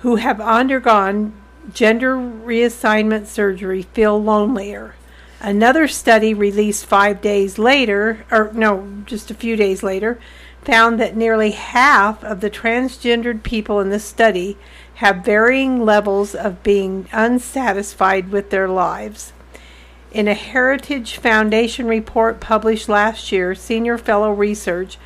[0.00, 1.32] who have undergone
[1.72, 4.94] gender reassignment surgery feel lonelier.
[5.40, 10.18] Another study released five days later, or no, just a few days later,
[10.62, 14.56] found that nearly half of the transgendered people in this study
[14.94, 19.32] have varying levels of being unsatisfied with their lives.
[20.12, 24.96] In a Heritage Foundation report published last year, senior fellow research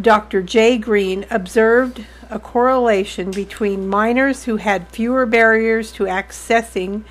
[0.00, 0.42] Dr.
[0.42, 7.04] Jay Greene observed a correlation between minors who had fewer barriers to accessing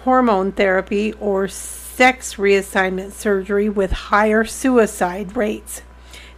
[0.00, 5.82] hormone therapy or sex reassignment surgery with higher suicide rates.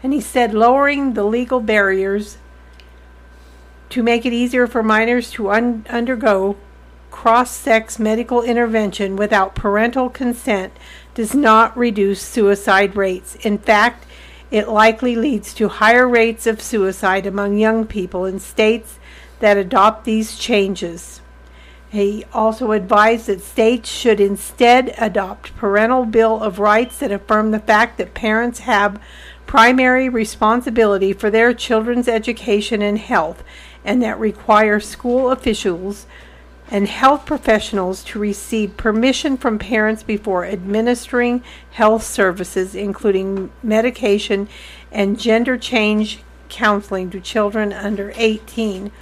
[0.02, 2.36] And he said lowering the legal barriers
[3.90, 6.56] to make it easier for minors to un- undergo
[7.10, 10.72] cross sex medical intervention without parental consent
[11.14, 13.34] does not reduce suicide rates.
[13.36, 14.06] In fact,
[14.50, 18.98] it likely leads to higher rates of suicide among young people in states
[19.38, 21.20] that adopt these changes.
[21.90, 27.58] He also advised that states should instead adopt parental bill of rights that affirm the
[27.58, 29.00] fact that parents have
[29.46, 33.42] primary responsibility for their children's education and health,
[33.84, 36.06] and that require school officials
[36.70, 44.48] and health professionals to receive permission from parents before administering health services, including medication
[44.92, 48.92] and gender change counseling to children under 18.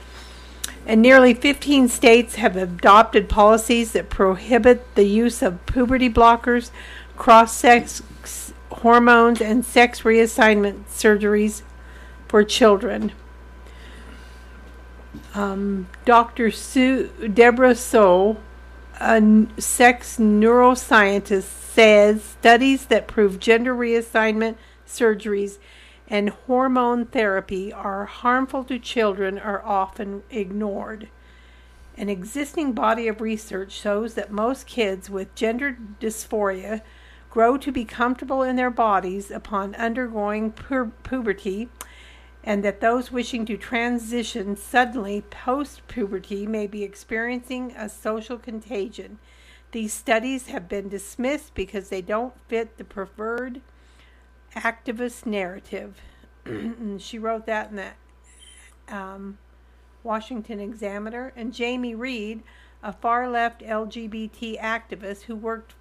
[0.87, 6.71] And nearly 15 states have adopted policies that prohibit the use of puberty blockers,
[7.17, 8.03] cross sex
[8.71, 11.63] hormones, and sex reassignment surgeries
[12.27, 13.13] for children.
[15.39, 16.51] Um, Dr.
[16.51, 18.39] Sue, Deborah Soh,
[18.99, 25.59] a sex neuroscientist, says studies that prove gender reassignment surgeries
[26.09, 31.09] and hormone therapy are harmful to children are often ignored.
[31.97, 36.83] An existing body of research shows that most kids with gender dysphoria
[37.31, 41.69] grow to be comfortable in their bodies upon undergoing pu- puberty,
[42.49, 49.19] and that those wishing to transition suddenly post puberty may be experiencing a social contagion.
[49.73, 53.61] These studies have been dismissed because they don't fit the preferred
[54.57, 56.01] activist narrative.
[56.97, 59.37] she wrote that in the um,
[60.03, 61.35] Washington Examiner.
[61.37, 62.43] And Jamie Reed,
[62.83, 65.75] a far left LGBT activist who worked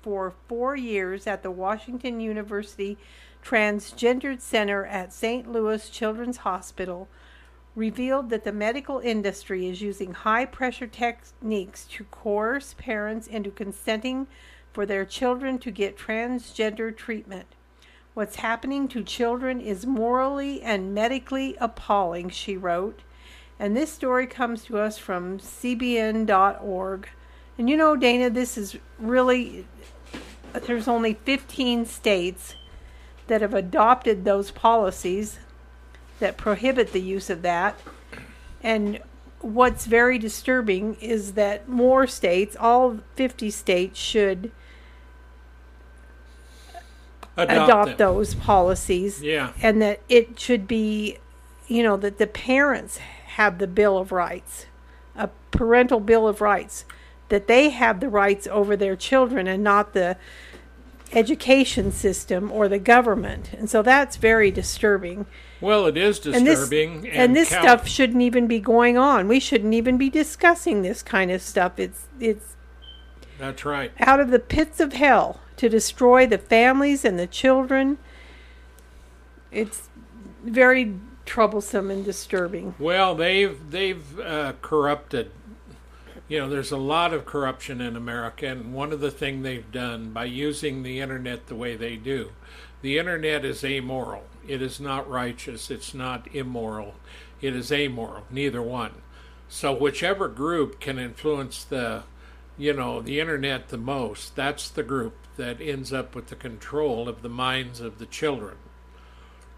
[0.00, 2.96] for four years at the Washington University
[3.44, 5.50] Transgendered Center at St.
[5.50, 7.08] Louis Children's Hospital,
[7.76, 14.26] revealed that the medical industry is using high pressure techniques to coerce parents into consenting
[14.72, 17.46] for their children to get transgender treatment.
[18.14, 23.00] What's happening to children is morally and medically appalling, she wrote.
[23.58, 27.08] And this story comes to us from CBN.org.
[27.58, 29.66] And you know, Dana, this is really,
[30.52, 32.54] there's only 15 states
[33.26, 35.38] that have adopted those policies
[36.20, 37.78] that prohibit the use of that.
[38.62, 39.00] And
[39.40, 44.50] what's very disturbing is that more states, all 50 states, should
[47.36, 49.22] Adopt, adopt those policies.
[49.22, 49.52] Yeah.
[49.60, 51.18] And that it should be,
[51.66, 54.66] you know, that the parents have the Bill of Rights,
[55.16, 56.84] a parental Bill of Rights,
[57.28, 60.16] that they have the rights over their children and not the
[61.14, 63.52] education system or the government.
[63.52, 65.26] And so that's very disturbing.
[65.60, 67.08] Well, it is And this, disturbing.
[67.08, 69.28] and this stuff shouldn't even be going on.
[69.28, 71.78] We shouldn't even be discussing this kind of stuff.
[71.78, 72.56] It's it's
[73.38, 73.92] That's right.
[73.98, 77.98] out of the pits of hell to destroy the families and the children.
[79.50, 79.88] It's
[80.44, 82.74] very troublesome and disturbing.
[82.78, 85.30] Well, they've they've uh, corrupted.
[86.26, 89.70] You know, there's a lot of corruption in America, and one of the things they've
[89.70, 92.32] done by using the internet the way they do,
[92.80, 94.24] the internet is amoral.
[94.48, 95.70] It is not righteous.
[95.70, 96.94] It's not immoral.
[97.42, 98.24] It is amoral.
[98.30, 98.92] Neither one.
[99.48, 102.04] So whichever group can influence the,
[102.56, 107.08] you know, the internet the most, that's the group that ends up with the control
[107.08, 108.56] of the minds of the children.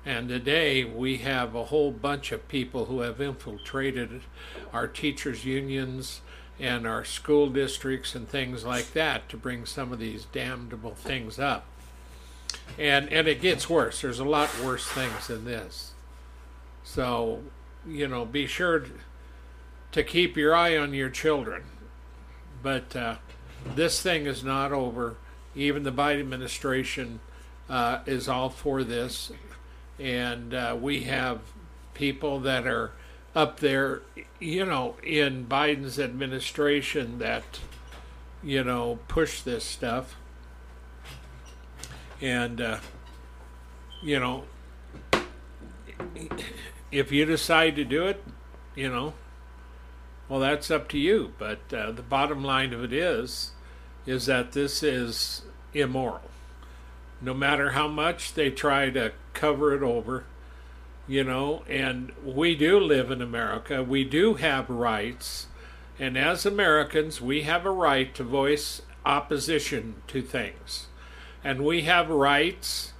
[0.05, 4.23] And today we have a whole bunch of people who have infiltrated
[4.73, 6.21] our teachers' unions
[6.59, 11.39] and our school districts and things like that to bring some of these damnable things
[11.39, 11.67] up.
[12.79, 14.01] And and it gets worse.
[14.01, 15.93] There's a lot worse things than this.
[16.85, 17.43] So,
[17.87, 18.87] you know, be sure
[19.93, 21.65] to, keep your eye on your children.
[22.63, 23.17] But uh,
[23.75, 25.17] this thing is not over.
[25.55, 27.21] Even the Biden administration
[27.69, 29.33] uh, is all for this
[29.99, 31.41] and uh, we have
[31.95, 32.93] people that are
[33.37, 34.03] up there,
[34.41, 37.45] you know, in Biden's administration that,
[38.43, 40.17] you know, push this stuff.
[42.21, 42.79] And, uh,
[44.03, 44.45] you know,
[46.91, 48.25] if you decide to do it,
[48.75, 49.15] you know,
[50.29, 51.35] well, that's up to you.
[51.39, 53.53] But uh, the bottom line of it is,
[54.07, 56.31] is that this is immoral
[57.21, 60.25] no matter how much they try to cover it over,
[61.09, 63.83] you know, and we do live in America.
[63.83, 65.47] We do have rights.
[65.99, 70.87] And as Americans, we have a right to voice opposition to things.
[71.45, 72.93] And we have rights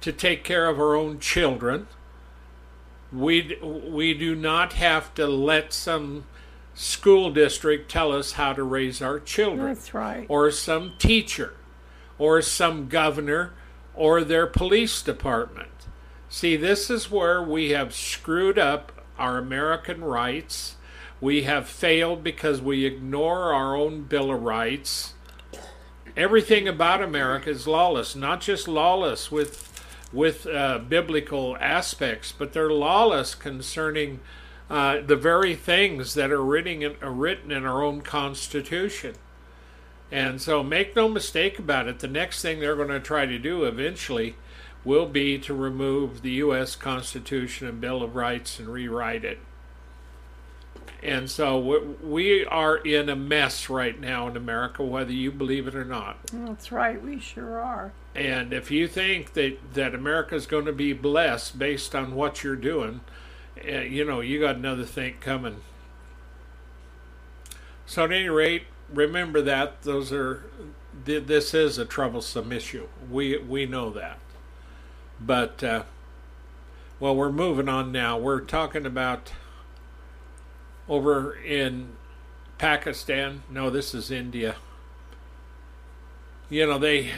[0.00, 1.86] to take care of our own children.
[3.12, 6.24] We, we do not have to let some
[6.74, 10.26] school district tell us how to raise our children That's right.
[10.28, 11.54] or some teacher
[12.18, 13.52] or some governor
[13.94, 15.68] or their police department.
[16.32, 20.76] See, this is where we have screwed up our American rights.
[21.20, 25.12] We have failed because we ignore our own Bill of Rights.
[26.16, 29.68] Everything about America is lawless, not just lawless with
[30.10, 34.20] with uh, biblical aspects, but they're lawless concerning
[34.70, 39.16] uh, the very things that are written in, are written in our own Constitution.
[40.10, 43.38] And so make no mistake about it, the next thing they're going to try to
[43.38, 44.36] do eventually
[44.84, 46.76] will be to remove the U.S.
[46.76, 49.38] Constitution and Bill of Rights and rewrite it.
[51.02, 55.74] And so we are in a mess right now in America, whether you believe it
[55.74, 56.18] or not.
[56.32, 57.92] That's right, we sure are.
[58.14, 62.44] And if you think that, that America is going to be blessed based on what
[62.44, 63.00] you're doing,
[63.66, 65.56] uh, you know, you got another thing coming.
[67.84, 70.44] So, at any rate, remember that those are
[71.04, 72.86] this is a troublesome issue.
[73.10, 74.18] We we know that,
[75.26, 75.82] but uh,
[77.00, 78.18] well, we're moving on now.
[78.18, 79.32] We're talking about
[80.88, 81.90] over in
[82.58, 83.42] Pakistan.
[83.50, 84.56] No, this is India.
[86.48, 87.10] You know they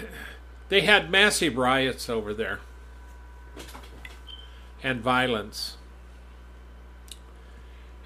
[0.69, 2.61] they had massive riots over there
[4.85, 5.77] and violence.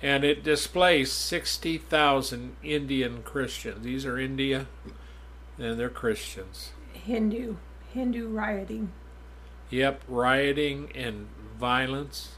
[0.00, 3.82] And it displaced 60,000 Indian Christians.
[3.82, 4.66] These are India,
[5.58, 6.70] and they're Christians.
[6.92, 7.56] Hindu,
[7.92, 8.92] Hindu rioting.
[9.70, 12.36] Yep, rioting and violence.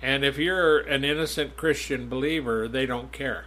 [0.00, 3.46] And if you're an innocent Christian believer, they don't care.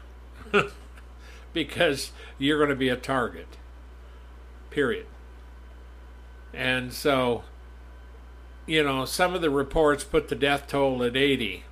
[1.53, 3.57] because you're going to be a target.
[4.69, 5.05] Period.
[6.53, 7.43] And so,
[8.65, 11.63] you know, some of the reports put the death toll at 80.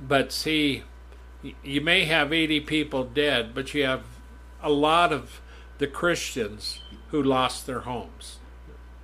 [0.00, 0.84] But see,
[1.62, 4.02] you may have 80 people dead, but you have
[4.62, 5.40] a lot of
[5.78, 6.80] the Christians
[7.10, 8.37] who lost their homes.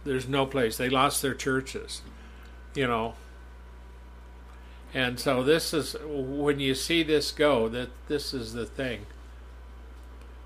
[0.05, 0.76] There's no place.
[0.76, 2.02] They lost their churches,
[2.74, 3.14] you know.
[4.92, 9.07] And so this is when you see this go that this is the thing.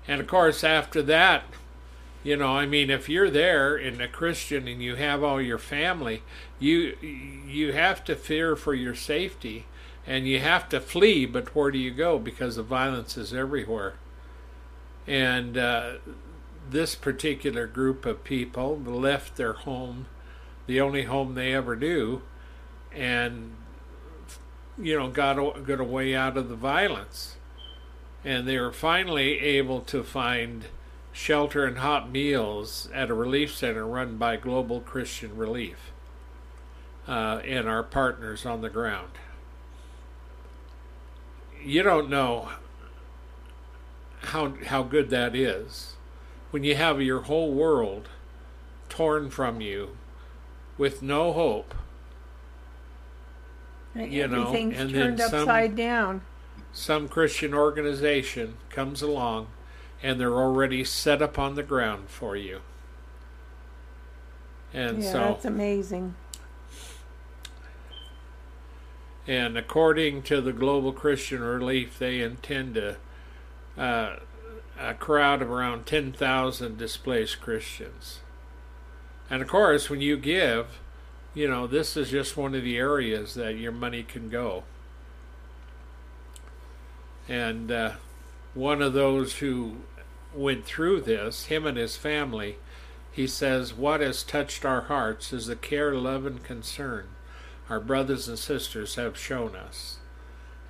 [0.07, 1.43] And of course after that,
[2.23, 5.59] you know, I mean if you're there and a Christian and you have all your
[5.59, 6.23] family,
[6.57, 9.65] you you have to fear for your safety
[10.07, 13.93] and you have to flee, but where do you go because the violence is everywhere.
[15.05, 15.93] And uh,
[16.71, 20.07] this particular group of people left their home,
[20.67, 22.21] the only home they ever knew,
[22.93, 23.55] and
[24.77, 27.35] you know got got away out of the violence,
[28.23, 30.65] and they were finally able to find
[31.11, 35.91] shelter and hot meals at a relief center run by Global Christian Relief
[37.07, 39.11] uh, and our partners on the ground.
[41.63, 42.49] You don't know
[44.21, 45.95] how how good that is
[46.51, 48.09] when you have your whole world
[48.89, 49.97] torn from you
[50.77, 51.73] with no hope.
[53.95, 56.21] And you know, and turned then some, upside down.
[56.71, 59.47] Some Christian organization comes along
[60.01, 62.61] and they're already set up on the ground for you.
[64.73, 66.15] And yeah, so that's amazing.
[69.27, 72.97] And according to the Global Christian Relief, they intend to
[73.77, 74.17] uh,
[74.79, 78.19] a crowd of around 10,000 displaced Christians.
[79.29, 80.79] And of course, when you give,
[81.33, 84.63] you know, this is just one of the areas that your money can go.
[87.27, 87.91] And uh,
[88.53, 89.77] one of those who
[90.33, 92.57] went through this, him and his family,
[93.11, 97.09] he says, What has touched our hearts is the care, love, and concern
[97.69, 99.97] our brothers and sisters have shown us.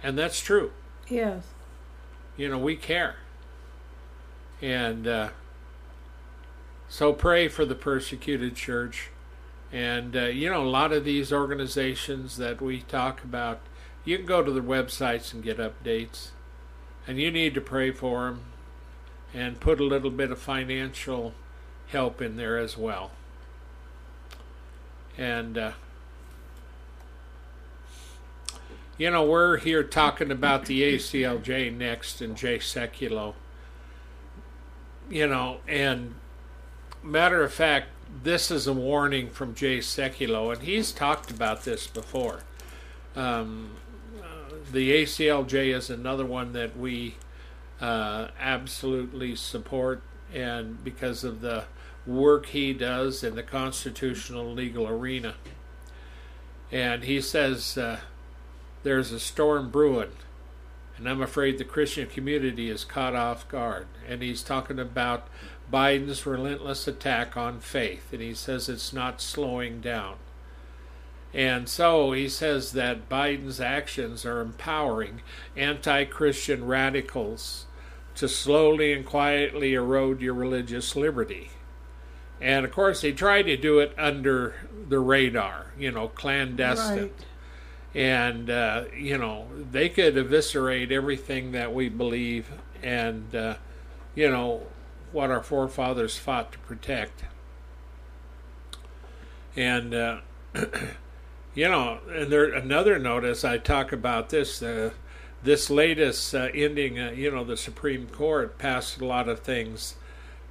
[0.04, 0.72] And that's true.
[1.08, 1.44] Yes.
[2.36, 3.16] You know, we care.
[4.62, 5.30] And uh,
[6.88, 9.10] so pray for the persecuted church.
[9.72, 13.62] And, uh, you know, a lot of these organizations that we talk about,
[14.04, 16.30] you can go to their websites and get updates.
[17.08, 18.42] And you need to pray for them
[19.34, 21.34] and put a little bit of financial
[21.88, 23.12] help in there as well.
[25.18, 25.72] And, uh,
[28.98, 33.36] you know, we're here talking about the ACLJ next and Jay Sekulow
[35.10, 36.16] you know, and
[37.04, 37.88] matter of fact,
[38.24, 42.44] this is a warning from Jay Sekulow, and he's talked about this before.
[43.16, 43.72] Um,
[44.20, 47.16] uh, the ACLJ is another one that we
[47.82, 50.02] uh, absolutely support,
[50.34, 51.66] and because of the
[52.06, 55.36] work he does in the constitutional legal arena.
[56.72, 58.00] And he says uh,
[58.84, 60.12] there's a storm brewing
[61.00, 63.88] and I'm afraid the Christian community is caught off guard.
[64.06, 65.30] And he's talking about
[65.72, 70.18] Biden's relentless attack on faith, and he says it's not slowing down.
[71.34, 75.22] And so he says that Biden's actions are empowering
[75.56, 77.66] anti Christian radicals
[78.16, 81.52] to slowly and quietly erode your religious liberty.
[82.42, 84.56] And of course, they try to do it under
[84.90, 86.98] the radar, you know, clandestine.
[86.98, 87.12] Right.
[87.96, 92.52] And, uh, you know, they could eviscerate everything that we believe
[92.84, 93.56] and, uh,
[94.16, 94.64] you know,
[95.12, 97.24] what our forefathers fought to protect.
[99.56, 100.18] And, uh,
[101.56, 104.62] you know, and there another notice I talk about this.
[104.62, 104.92] Uh,
[105.42, 109.96] this latest uh, ending, uh, you know, the Supreme Court passed a lot of things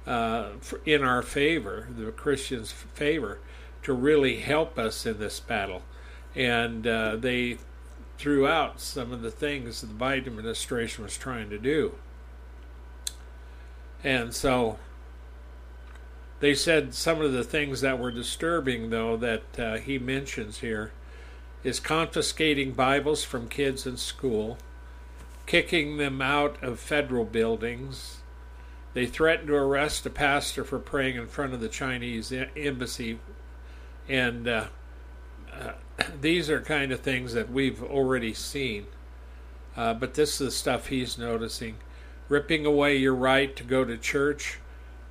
[0.07, 3.37] in our favor, the Christians' favor,
[3.83, 5.83] to really help us in this battle.
[6.39, 7.57] And uh, they
[8.17, 11.95] threw out some of the things the Biden administration was trying to do.
[14.05, 14.79] And so
[16.39, 20.93] they said some of the things that were disturbing, though, that uh, he mentions here
[21.61, 24.57] is confiscating Bibles from kids in school,
[25.45, 28.19] kicking them out of federal buildings.
[28.93, 33.19] They threatened to arrest a pastor for praying in front of the Chinese embassy.
[34.07, 34.67] And uh,
[35.51, 35.73] uh,
[36.21, 38.87] these are kind of things that we've already seen.
[39.75, 41.77] Uh, but this is the stuff he's noticing.
[42.27, 44.59] Ripping away your right to go to church,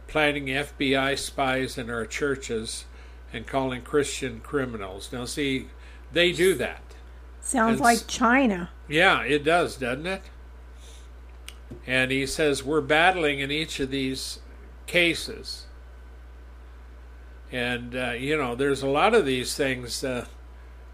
[0.06, 2.84] planting FBI spies in our churches,
[3.32, 5.10] and calling Christian criminals.
[5.12, 5.68] Now, see,
[6.12, 6.80] they do that.
[7.40, 8.70] Sounds like China.
[8.88, 10.22] Yeah, it does, doesn't it?
[11.86, 14.40] And he says we're battling in each of these
[14.86, 15.66] cases.
[17.50, 20.26] And, uh, you know, there's a lot of these things, uh,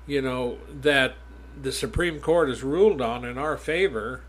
[0.06, 1.14] you know, that
[1.60, 4.22] the Supreme Court has ruled on in our favor.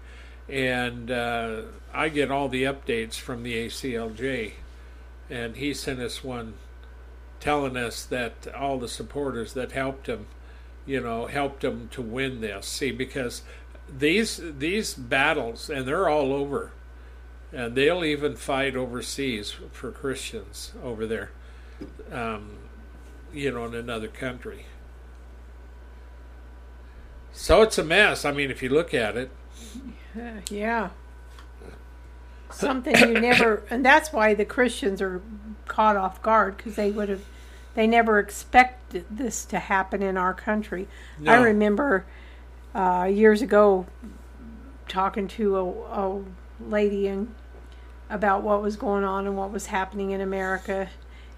[0.47, 1.61] And uh,
[1.93, 4.53] I get all the updates from the ACLJ.
[5.30, 6.53] And he sent us one
[7.39, 10.28] telling us that all the supporters that helped him
[10.86, 12.65] you know, helped him to win this.
[12.67, 13.41] See, because
[13.89, 16.71] these these battles, and they're all over,
[17.51, 21.32] and they'll even fight overseas for Christians over there,
[22.11, 22.57] um,
[23.34, 24.65] you know, in another country.
[27.38, 28.23] So it's a mess.
[28.23, 29.29] I mean, if you look at it,
[30.17, 30.89] Uh, yeah.
[32.49, 35.21] Something you never, and that's why the Christians are
[35.67, 37.25] caught off guard because they would have,
[37.73, 40.88] they never expected this to happen in our country.
[41.27, 42.05] I remember
[42.73, 43.86] uh, years ago
[44.88, 46.23] talking to a, a
[46.61, 47.36] lady and
[48.09, 50.89] about what was going on and what was happening in America,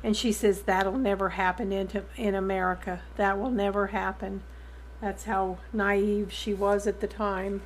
[0.03, 3.01] and she says that'll never happen into in America.
[3.15, 4.43] That will never happen.
[5.01, 7.61] That's how naive she was at the time.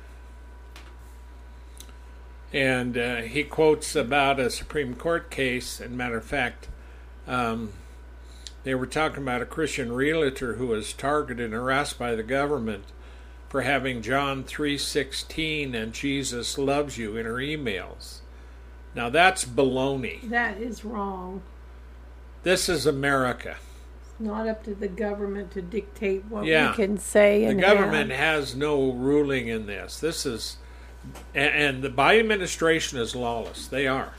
[2.52, 5.80] and uh, he quotes about a Supreme Court case.
[5.80, 6.68] And matter of fact,
[7.26, 7.72] um,
[8.64, 12.84] they were talking about a Christian realtor who was targeted and harassed by the government
[13.48, 18.18] for having John three sixteen and Jesus loves you in her emails.
[18.94, 20.28] Now that's baloney.
[20.28, 21.42] That is wrong.
[22.42, 23.56] This is America.
[24.18, 26.70] Not up to the government to dictate what Yeah.
[26.70, 28.18] we can say The government have.
[28.44, 29.98] has no ruling in this.
[29.98, 30.58] This is,
[31.34, 33.66] and, and the Biden administration is lawless.
[33.66, 34.14] They are,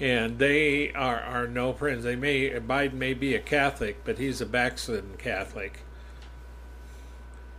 [0.00, 2.04] and they are are no friends.
[2.04, 5.80] They may Biden may be a Catholic, but he's a backslidden Catholic.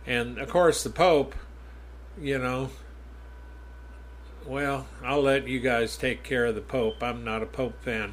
[0.06, 1.34] And of course, the Pope,
[2.20, 2.70] you know.
[4.44, 7.02] Well, I'll let you guys take care of the Pope.
[7.02, 8.12] I'm not a Pope fan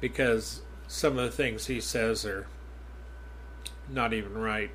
[0.00, 2.46] because some of the things he says are
[3.88, 4.70] not even right.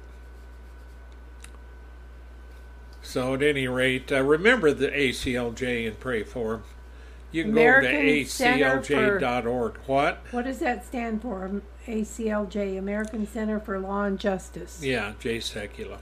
[3.01, 6.63] So, at any rate, uh, remember the ACLJ and pray for them.
[7.31, 7.91] You can American
[8.59, 9.77] go to aclj.org.
[9.85, 10.19] What?
[10.31, 11.61] What does that stand for?
[11.87, 14.83] ACLJ, American Center for Law and Justice.
[14.83, 15.97] Yeah, Jay Sekulow.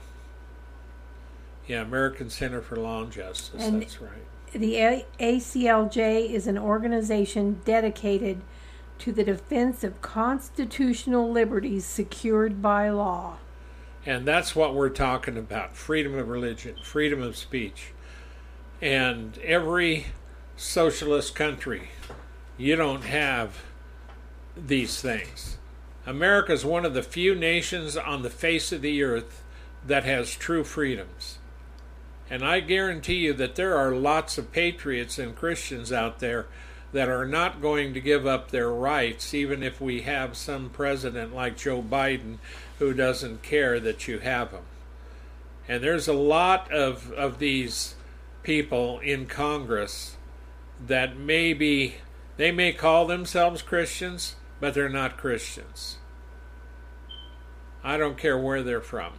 [1.66, 3.62] Yeah, American Center for Law and Justice.
[3.62, 4.12] And- that's right.
[4.52, 8.40] The A- ACLJ is an organization dedicated
[8.98, 13.36] to the defense of constitutional liberties secured by law.
[14.04, 17.92] And that's what we're talking about freedom of religion, freedom of speech.
[18.80, 20.06] And every
[20.56, 21.90] socialist country,
[22.56, 23.62] you don't have
[24.56, 25.58] these things.
[26.06, 29.44] America is one of the few nations on the face of the earth
[29.86, 31.38] that has true freedoms.
[32.30, 36.46] And I guarantee you that there are lots of patriots and Christians out there
[36.92, 41.34] that are not going to give up their rights, even if we have some president
[41.34, 42.38] like Joe Biden
[42.78, 44.64] who doesn't care that you have them.
[45.68, 47.94] And there's a lot of, of these
[48.42, 50.16] people in Congress
[50.86, 51.96] that maybe
[52.38, 55.98] they may call themselves Christians, but they're not Christians.
[57.84, 59.14] I don't care where they're from.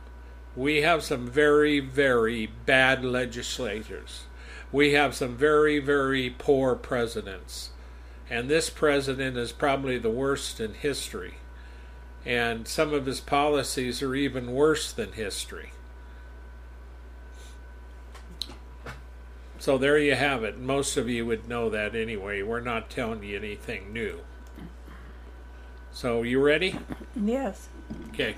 [0.55, 4.24] We have some very, very bad legislators.
[4.72, 7.72] We have some very, very poor presidents.
[8.30, 11.36] And this president is probably the worst in history.
[12.26, 15.72] And some of his policies are even worse than history.
[19.57, 20.57] So there you have it.
[20.57, 22.41] Most of you would know that anyway.
[22.41, 24.20] We're not telling you anything new.
[25.91, 26.80] So you ready?
[27.15, 27.67] Yes.
[28.09, 28.36] Okay.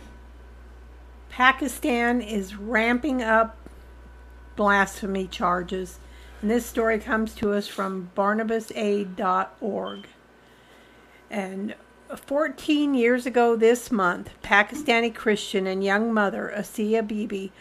[1.29, 3.55] Pakistan is ramping up
[4.55, 5.99] blasphemy charges.
[6.41, 10.07] And this story comes to us from barnabasaid.org.
[11.29, 11.75] And
[12.15, 17.51] 14 years ago this month, Pakistani Christian and young mother Asia Bibi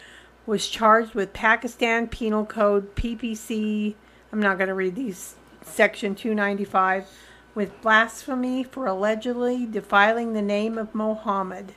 [0.47, 3.93] was charged with Pakistan Penal Code PPC.
[4.31, 7.07] I'm not going to read these, section 295,
[7.53, 11.73] with blasphemy for allegedly defiling the name of Mohammed,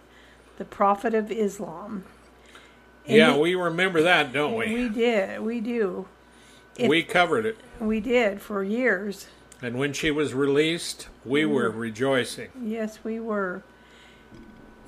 [0.56, 2.04] the prophet of Islam.
[3.06, 4.72] And yeah, we remember that, don't we?
[4.74, 5.40] we did.
[5.42, 6.08] We do.
[6.76, 7.56] It- we covered it.
[7.80, 9.28] We did for years.
[9.62, 11.50] And when she was released, we mm.
[11.50, 12.50] were rejoicing.
[12.62, 13.62] Yes, we were.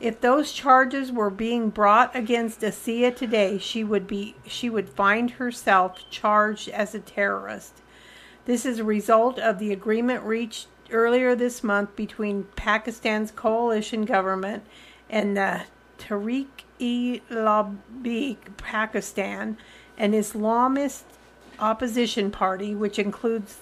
[0.01, 5.31] If those charges were being brought against Asia today, she would be she would find
[5.33, 7.81] herself charged as a terrorist.
[8.45, 14.65] This is a result of the agreement reached earlier this month between Pakistan's coalition government
[15.09, 15.61] and uh,
[15.99, 19.57] the Tehreek-e-Labbaik Pakistan,
[19.97, 21.05] an Islamist
[21.59, 23.59] opposition party which includes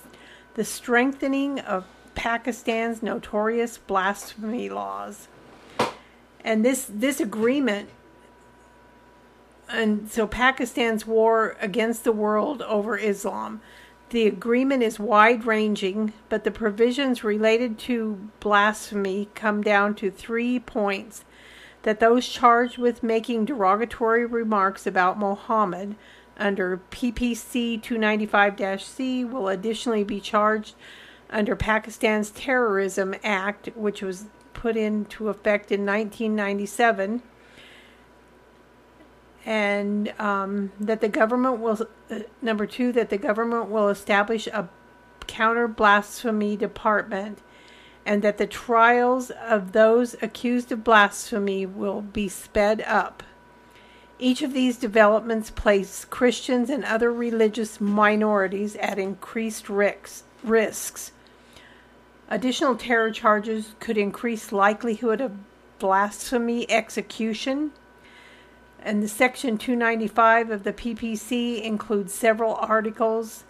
[0.54, 1.84] the strengthening of
[2.14, 5.28] Pakistan's notorious blasphemy laws.
[6.44, 7.88] And this this agreement
[9.68, 13.60] and so Pakistan's war against the world over Islam.
[14.10, 20.60] The agreement is wide ranging, but the provisions related to blasphemy come down to three
[20.60, 21.24] points
[21.82, 25.96] that those charged with making derogatory remarks about Mohammed
[26.38, 30.74] under PPC 295 C will additionally be charged
[31.30, 37.22] under Pakistan's Terrorism Act, which was put into effect in 1997
[39.44, 44.68] and um, that the government will uh, number two that the government will establish a
[45.26, 47.40] counter blasphemy department
[48.06, 53.22] and that the trials of those accused of blasphemy will be sped up
[54.18, 61.12] each of these developments place christians and other religious minorities at increased risks.
[62.28, 65.32] Additional terror charges could increase likelihood of
[65.78, 67.72] blasphemy execution.
[68.80, 73.44] And the section 295 of the PPC includes several articles,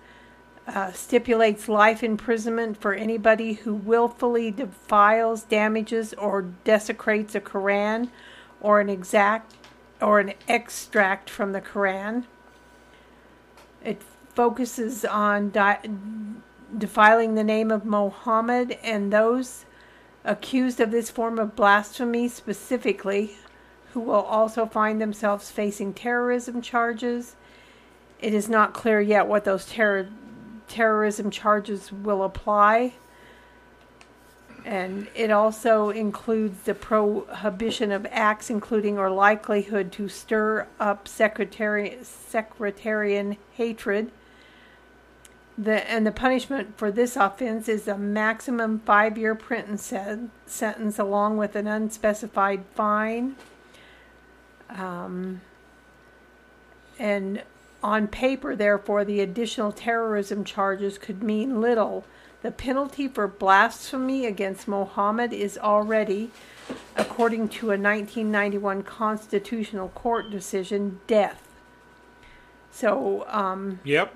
[0.67, 8.09] uh, stipulates life imprisonment for anybody who willfully defiles, damages, or desecrates a Quran
[8.61, 9.55] or an exact
[10.01, 12.24] or an extract from the Quran.
[13.84, 14.03] It
[14.34, 15.80] focuses on di-
[16.76, 19.64] defiling the name of Mohammed and those
[20.24, 23.36] accused of this form of blasphemy specifically
[23.92, 27.36] who will also find themselves facing terrorism charges.
[28.20, 30.09] It is not clear yet what those terror,
[30.66, 32.95] terrorism charges will apply.
[34.65, 41.99] And it also includes the prohibition of acts including or likelihood to stir up secretary,
[42.03, 44.11] sectarian hatred.
[45.57, 50.99] The, and the punishment for this offense is a maximum five year prison sen- sentence
[50.99, 53.37] along with an unspecified fine.
[54.71, 55.43] Um,
[56.99, 57.43] and
[57.83, 62.05] on paper, therefore, the additional terrorism charges could mean little.
[62.45, 66.30] The penalty for blasphemy against Mohammed is already,
[66.95, 71.49] according to a 1991 Constitutional Court decision, death.
[72.70, 74.14] So, um, Yep.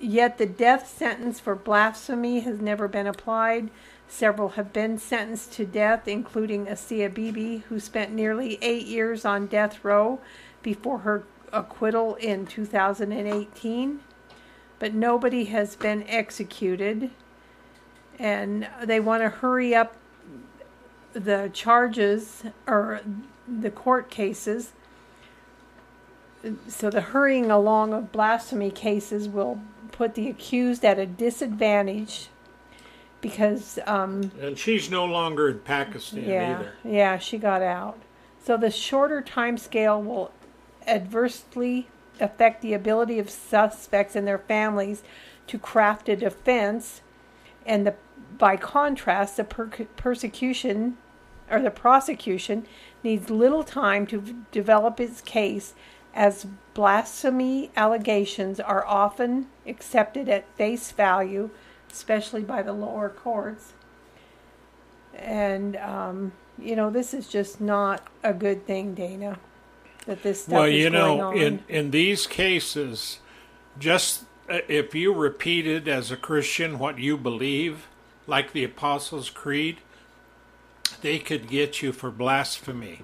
[0.00, 3.70] Yet the death sentence for blasphemy has never been applied.
[4.08, 9.46] Several have been sentenced to death, including Asia Bibi, who spent nearly eight years on
[9.46, 10.18] death row
[10.60, 14.00] before her acquittal in 2018.
[14.80, 17.12] But nobody has been executed,
[18.20, 19.96] and they want to hurry up
[21.14, 23.00] the charges or
[23.48, 24.72] the court cases.
[26.68, 29.60] So the hurrying along of blasphemy cases will
[29.90, 32.28] put the accused at a disadvantage
[33.22, 36.72] because um, And she's no longer in Pakistan yeah, either.
[36.84, 37.98] yeah, she got out.
[38.42, 40.30] So the shorter time scale will
[40.86, 41.88] adversely
[42.20, 45.02] affect the ability of suspects and their families
[45.46, 47.00] to craft a defense,
[47.66, 47.94] and the
[48.38, 50.96] by contrast, the per- persecution
[51.50, 52.66] or the prosecution
[53.02, 55.74] needs little time to v- develop its case
[56.14, 61.50] as blasphemy allegations are often accepted at face value
[61.92, 63.72] especially by the lower courts.
[65.14, 69.38] And, um, you know, this is just not a good thing, Dana,
[70.06, 71.36] that this stuff well, is you going know, on.
[71.36, 73.18] in in these cases,
[73.78, 77.88] just uh, if you repeated as a Christian what you believe,
[78.26, 79.78] like the Apostles' Creed,
[81.02, 83.02] they could get you for blasphemy.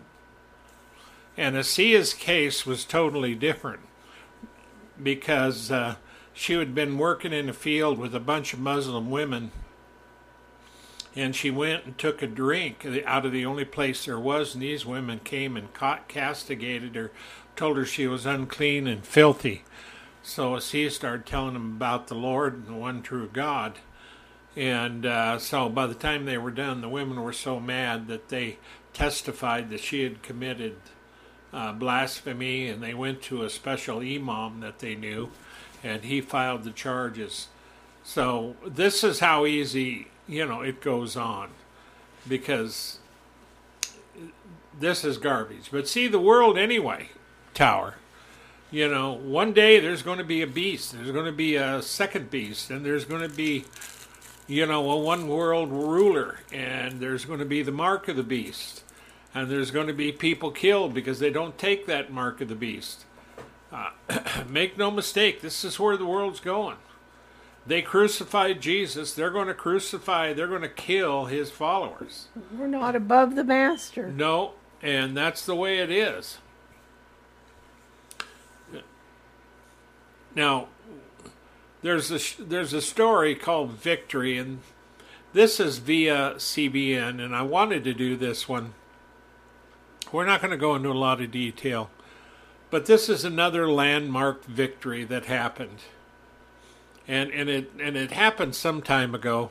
[1.37, 3.81] And Asia's case was totally different
[5.03, 5.97] because uh,
[6.33, 9.53] she had been working in a field with a bunch of Muslim women,
[11.15, 14.63] and she went and took a drink out of the only place there was, and
[14.63, 17.11] these women came and caught, castigated her,
[17.55, 19.65] told her she was unclean and filthy.
[20.23, 23.79] So Asia started telling them about the Lord and the one true God.
[24.57, 28.31] And uh, so by the time they were done, the women were so mad that
[28.31, 28.59] they
[28.95, 30.77] testified that she had committed
[31.53, 35.31] uh, blasphemy, and they went to a special imam that they knew,
[35.85, 37.49] and he filed the charges.
[38.03, 41.51] So this is how easy you know it goes on,
[42.27, 42.99] because
[44.79, 45.69] this is garbage.
[45.71, 47.11] But see the world anyway,
[47.53, 47.95] Tower.
[48.71, 50.93] You know, one day there's going to be a beast.
[50.93, 53.65] There's going to be a second beast, and there's going to be,
[54.47, 58.23] you know, a one world ruler, and there's going to be the mark of the
[58.23, 58.83] beast
[59.37, 62.55] and there's going to be people killed because they don't take that mark of the
[62.55, 63.05] beast.
[63.71, 63.91] Uh,
[64.49, 66.79] make no mistake, this is where the world's going.
[67.67, 69.13] They crucified Jesus.
[69.13, 72.29] They're going to crucify, they're going to kill his followers.
[72.57, 74.11] We're not above the master.
[74.11, 76.39] No, and that's the way it is.
[80.35, 80.69] Now,
[81.87, 84.61] there's a there's a story called Victory, and
[85.33, 88.75] this is via CBN, and I wanted to do this one
[90.13, 91.91] we're not going to go into a lot of detail,
[92.71, 95.81] but this is another landmark victory that happened.
[97.09, 99.51] And, and it and it happened some time ago.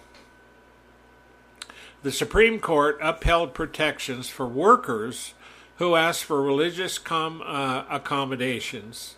[2.04, 5.34] The Supreme Court upheld protections for workers
[5.78, 9.16] who asked for religious com, uh, accommodations,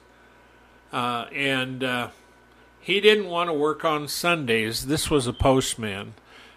[0.94, 2.10] uh, and uh,
[2.88, 4.86] he didn't want to work on Sundays.
[4.86, 6.14] This was a postman,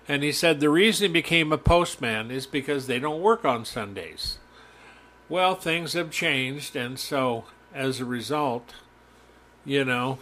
[0.07, 3.65] and he said the reason he became a postman is because they don't work on
[3.65, 4.39] Sundays.
[5.29, 8.75] Well, things have changed, and so as a result,
[9.65, 10.21] you know,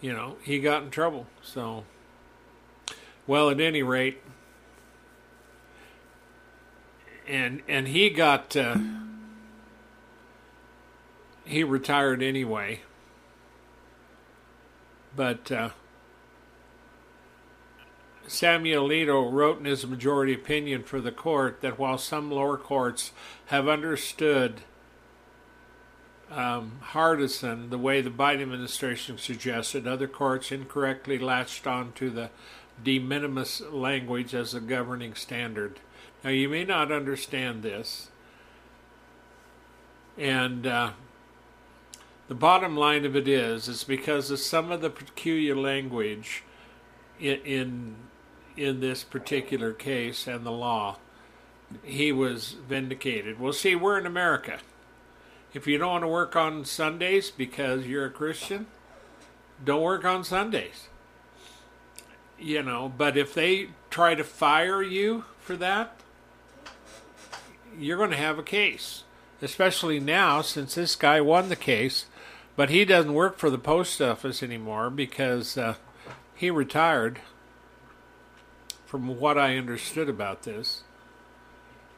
[0.00, 1.28] you know, he got in trouble.
[1.42, 1.84] So,
[3.28, 4.20] well, at any rate,
[7.28, 8.78] and and he got uh,
[11.52, 12.80] he retired anyway,
[15.14, 15.52] but.
[15.52, 15.70] Uh,
[18.28, 23.10] Samuel Alito wrote in his majority opinion for the court that while some lower courts
[23.46, 24.62] have understood
[26.30, 32.30] um, Hardison the way the Biden administration suggested, other courts incorrectly latched on to the
[32.82, 35.80] de minimis language as a governing standard.
[36.24, 38.08] Now, you may not understand this,
[40.16, 40.92] and uh,
[42.32, 46.42] the bottom line of it is, it's because of some of the peculiar language
[47.20, 47.96] in, in
[48.56, 50.96] in this particular case and the law,
[51.82, 53.38] he was vindicated.
[53.38, 54.60] Well, see, we're in America.
[55.52, 58.66] If you don't want to work on Sundays because you're a Christian,
[59.62, 60.88] don't work on Sundays.
[62.38, 66.00] You know, but if they try to fire you for that,
[67.78, 69.04] you're going to have a case.
[69.42, 72.06] Especially now, since this guy won the case,
[72.56, 75.74] but he doesn't work for the post office anymore because uh,
[76.34, 77.20] he retired
[78.86, 80.82] from what I understood about this.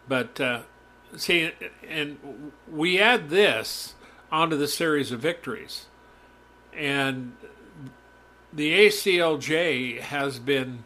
[0.06, 0.60] But uh,
[1.16, 1.50] see,
[1.88, 3.94] and we add this
[4.30, 5.86] onto the series of victories,
[6.72, 7.32] and
[8.52, 10.84] the ACLJ has been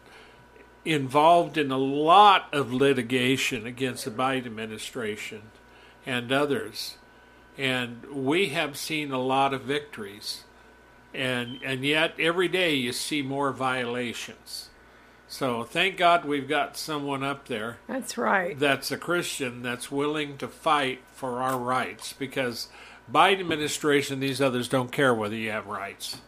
[0.85, 5.43] involved in a lot of litigation against the Biden administration
[6.05, 6.97] and others,
[7.59, 10.45] and we have seen a lot of victories,
[11.13, 14.69] and and yet every day you see more violations.
[15.27, 17.77] So thank God we've got someone up there.
[17.87, 18.57] That's right.
[18.57, 22.69] That's a Christian that's willing to fight for our rights because
[23.11, 26.21] Biden administration, these others don't care whether you have rights.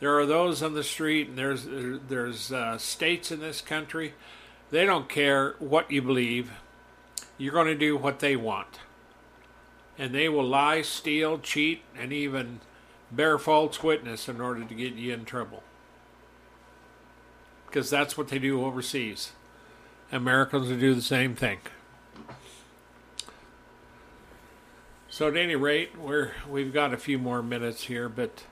[0.00, 4.14] There are those on the street, and there's there's uh, states in this country.
[4.70, 6.50] They don't care what you believe.
[7.36, 8.80] You're going to do what they want,
[9.98, 12.60] and they will lie, steal, cheat, and even
[13.10, 15.62] bear false witness in order to get you in trouble
[17.68, 19.32] because that's what they do overseas.
[20.10, 21.58] Americans will do the same thing.
[25.10, 28.44] So at any rate, we're we've got a few more minutes here, but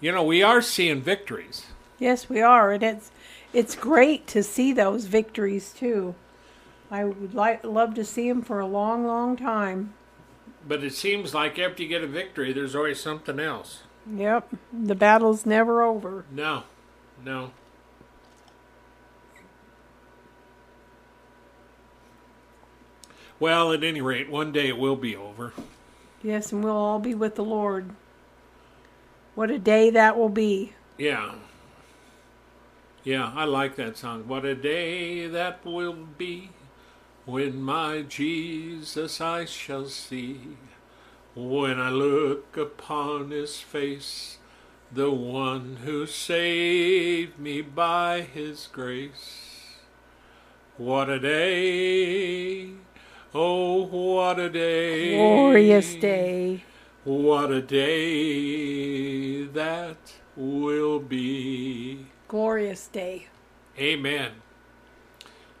[0.00, 1.66] you know we are seeing victories.
[1.98, 3.10] Yes, we are, and it's
[3.52, 6.14] it's great to see those victories too.
[6.90, 9.94] I would like love to see them for a long, long time.
[10.66, 13.82] But it seems like after you get a victory, there's always something else.
[14.10, 16.24] Yep, the battle's never over.
[16.30, 16.64] No,
[17.24, 17.52] no.
[23.38, 25.52] Well, at any rate, one day it will be over.
[26.22, 27.90] Yes, and we'll all be with the Lord.
[29.34, 30.74] What a day that will be.
[30.96, 31.34] Yeah.
[33.02, 34.28] Yeah, I like that song.
[34.28, 36.50] What a day that will be
[37.24, 40.56] when my Jesus I shall see.
[41.34, 44.38] When I look upon his face,
[44.90, 49.78] the one who saved me by his grace.
[50.76, 52.70] What a day!
[53.34, 55.16] Oh, what a day!
[55.16, 56.64] Glorious day.
[57.04, 59.96] What a day that
[60.36, 62.06] will be.
[62.28, 63.28] Glorious day.
[63.78, 64.32] Amen.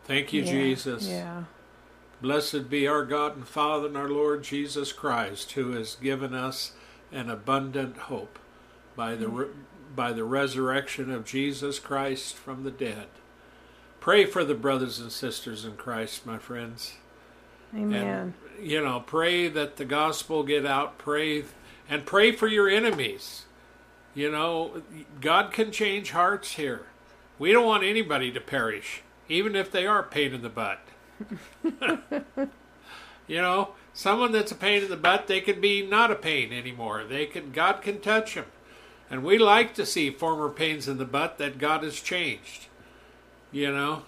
[0.04, 1.06] Thank you, Yeah, Jesus.
[1.06, 1.44] Yeah.
[2.22, 6.70] Blessed be our God and Father and our Lord Jesus Christ, who has given us
[7.10, 8.38] an abundant hope
[8.94, 9.48] by the re-
[9.94, 13.08] by the resurrection of Jesus Christ from the dead.
[13.98, 16.94] Pray for the brothers and sisters in Christ, my friends.
[17.74, 18.06] Amen.
[18.06, 18.34] And
[18.68, 21.42] you know, pray that the gospel get out, pray
[21.88, 23.46] and pray for your enemies.
[24.14, 24.82] You know,
[25.20, 26.86] God can change hearts here.
[27.40, 30.78] We don't want anybody to perish, even if they are pain in the butt.
[33.26, 36.52] You know, someone that's a pain in the butt, they could be not a pain
[36.52, 37.04] anymore.
[37.04, 38.46] They can God can touch them.
[39.10, 42.66] And we like to see former pains in the butt that God has changed.
[43.50, 44.04] You know,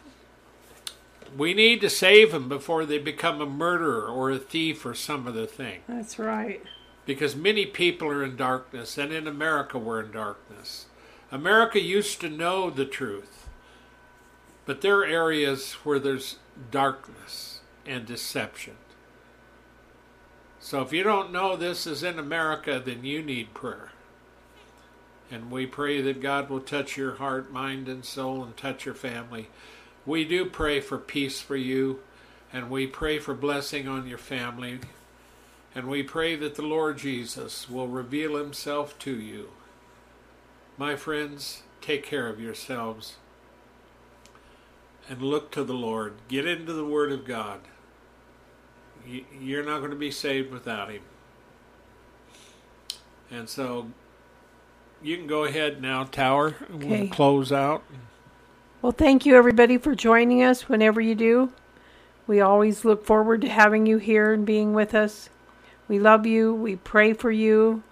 [1.36, 5.26] we need to save them before they become a murderer or a thief or some
[5.26, 5.80] other thing.
[5.86, 6.62] That's right.
[7.06, 10.86] Because many people are in darkness, and in America we're in darkness.
[11.30, 13.48] America used to know the truth,
[14.64, 16.36] but there are areas where there's
[16.70, 18.74] darkness and deception.
[20.60, 23.90] So if you don't know this is in America, then you need prayer.
[25.30, 28.94] And we pray that God will touch your heart, mind, and soul and touch your
[28.94, 29.48] family.
[30.06, 32.00] We do pray for peace for you,
[32.52, 34.80] and we pray for blessing on your family.
[35.74, 39.50] And we pray that the Lord Jesus will reveal himself to you.
[40.78, 43.16] My friends, take care of yourselves
[45.08, 46.14] and look to the Lord.
[46.28, 47.60] Get into the Word of God.
[49.06, 51.02] You- You're not going to be saved without Him.
[53.30, 53.88] And so
[55.02, 56.54] you can go ahead now, Tower.
[56.74, 57.02] Okay.
[57.02, 57.82] We'll close out.
[58.80, 61.52] Well, thank you everybody for joining us whenever you do.
[62.26, 65.28] We always look forward to having you here and being with us.
[65.88, 67.82] We love you, we pray for you,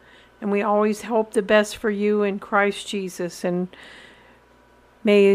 [0.41, 3.45] and we always hope the best for you in Christ Jesus.
[3.45, 3.69] And
[5.05, 5.27] may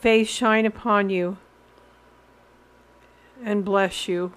[0.00, 1.36] face shine upon you
[3.44, 4.32] and bless you.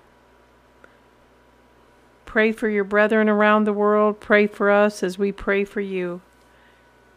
[2.26, 4.20] Pray for your brethren around the world.
[4.20, 6.22] Pray for us as we pray for you.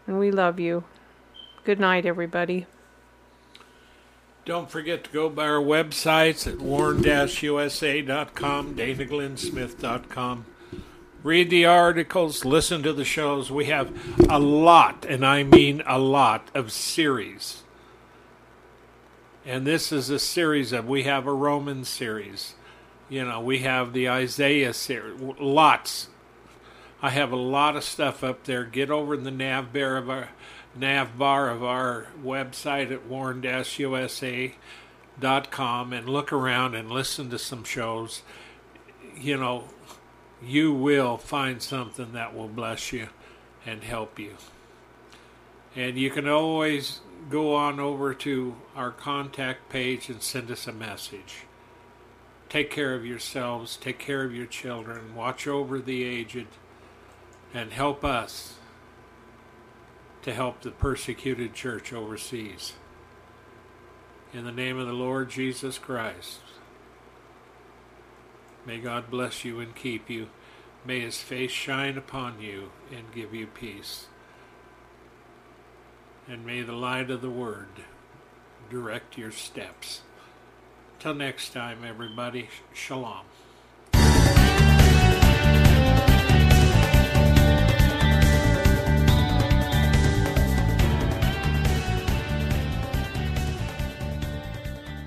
[0.07, 0.85] And we love you.
[1.65, 2.67] Good night, everybody.
[4.45, 10.45] Don't forget to go by our websites at warn-usa.com, danaglennsmith.com.
[11.25, 13.51] Read the articles, listen to the shows.
[13.51, 13.91] We have
[14.29, 17.65] a lot, and I mean a lot, of series.
[19.47, 22.55] And this is a series of, we have a Roman series.
[23.09, 26.09] You know, we have the Isaiah series, lots.
[27.01, 28.65] I have a lot of stuff up there.
[28.65, 30.31] Get over in the nav bar of our
[30.75, 34.53] nav bar of our website at warn-usa.com
[35.93, 38.23] and look around and listen to some shows.
[39.17, 39.69] You know,
[40.43, 43.11] you will find something that will bless you
[43.65, 44.35] and help you.
[45.77, 46.99] And you can always
[47.29, 51.45] go on over to our contact page and send us a message.
[52.49, 56.47] Take care of yourselves, take care of your children, watch over the aged,
[57.53, 58.55] and help us
[60.23, 62.75] to help the persecuted church overseas.
[64.33, 66.41] In the name of the Lord Jesus Christ,
[68.65, 70.29] may God bless you and keep you.
[70.85, 74.07] May his face shine upon you and give you peace.
[76.29, 77.69] And may the light of the word
[78.69, 80.03] direct your steps.
[80.99, 83.27] Till next time, everybody, shalom.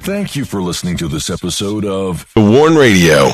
[0.01, 3.33] Thank you for listening to this episode of The Warn Radio.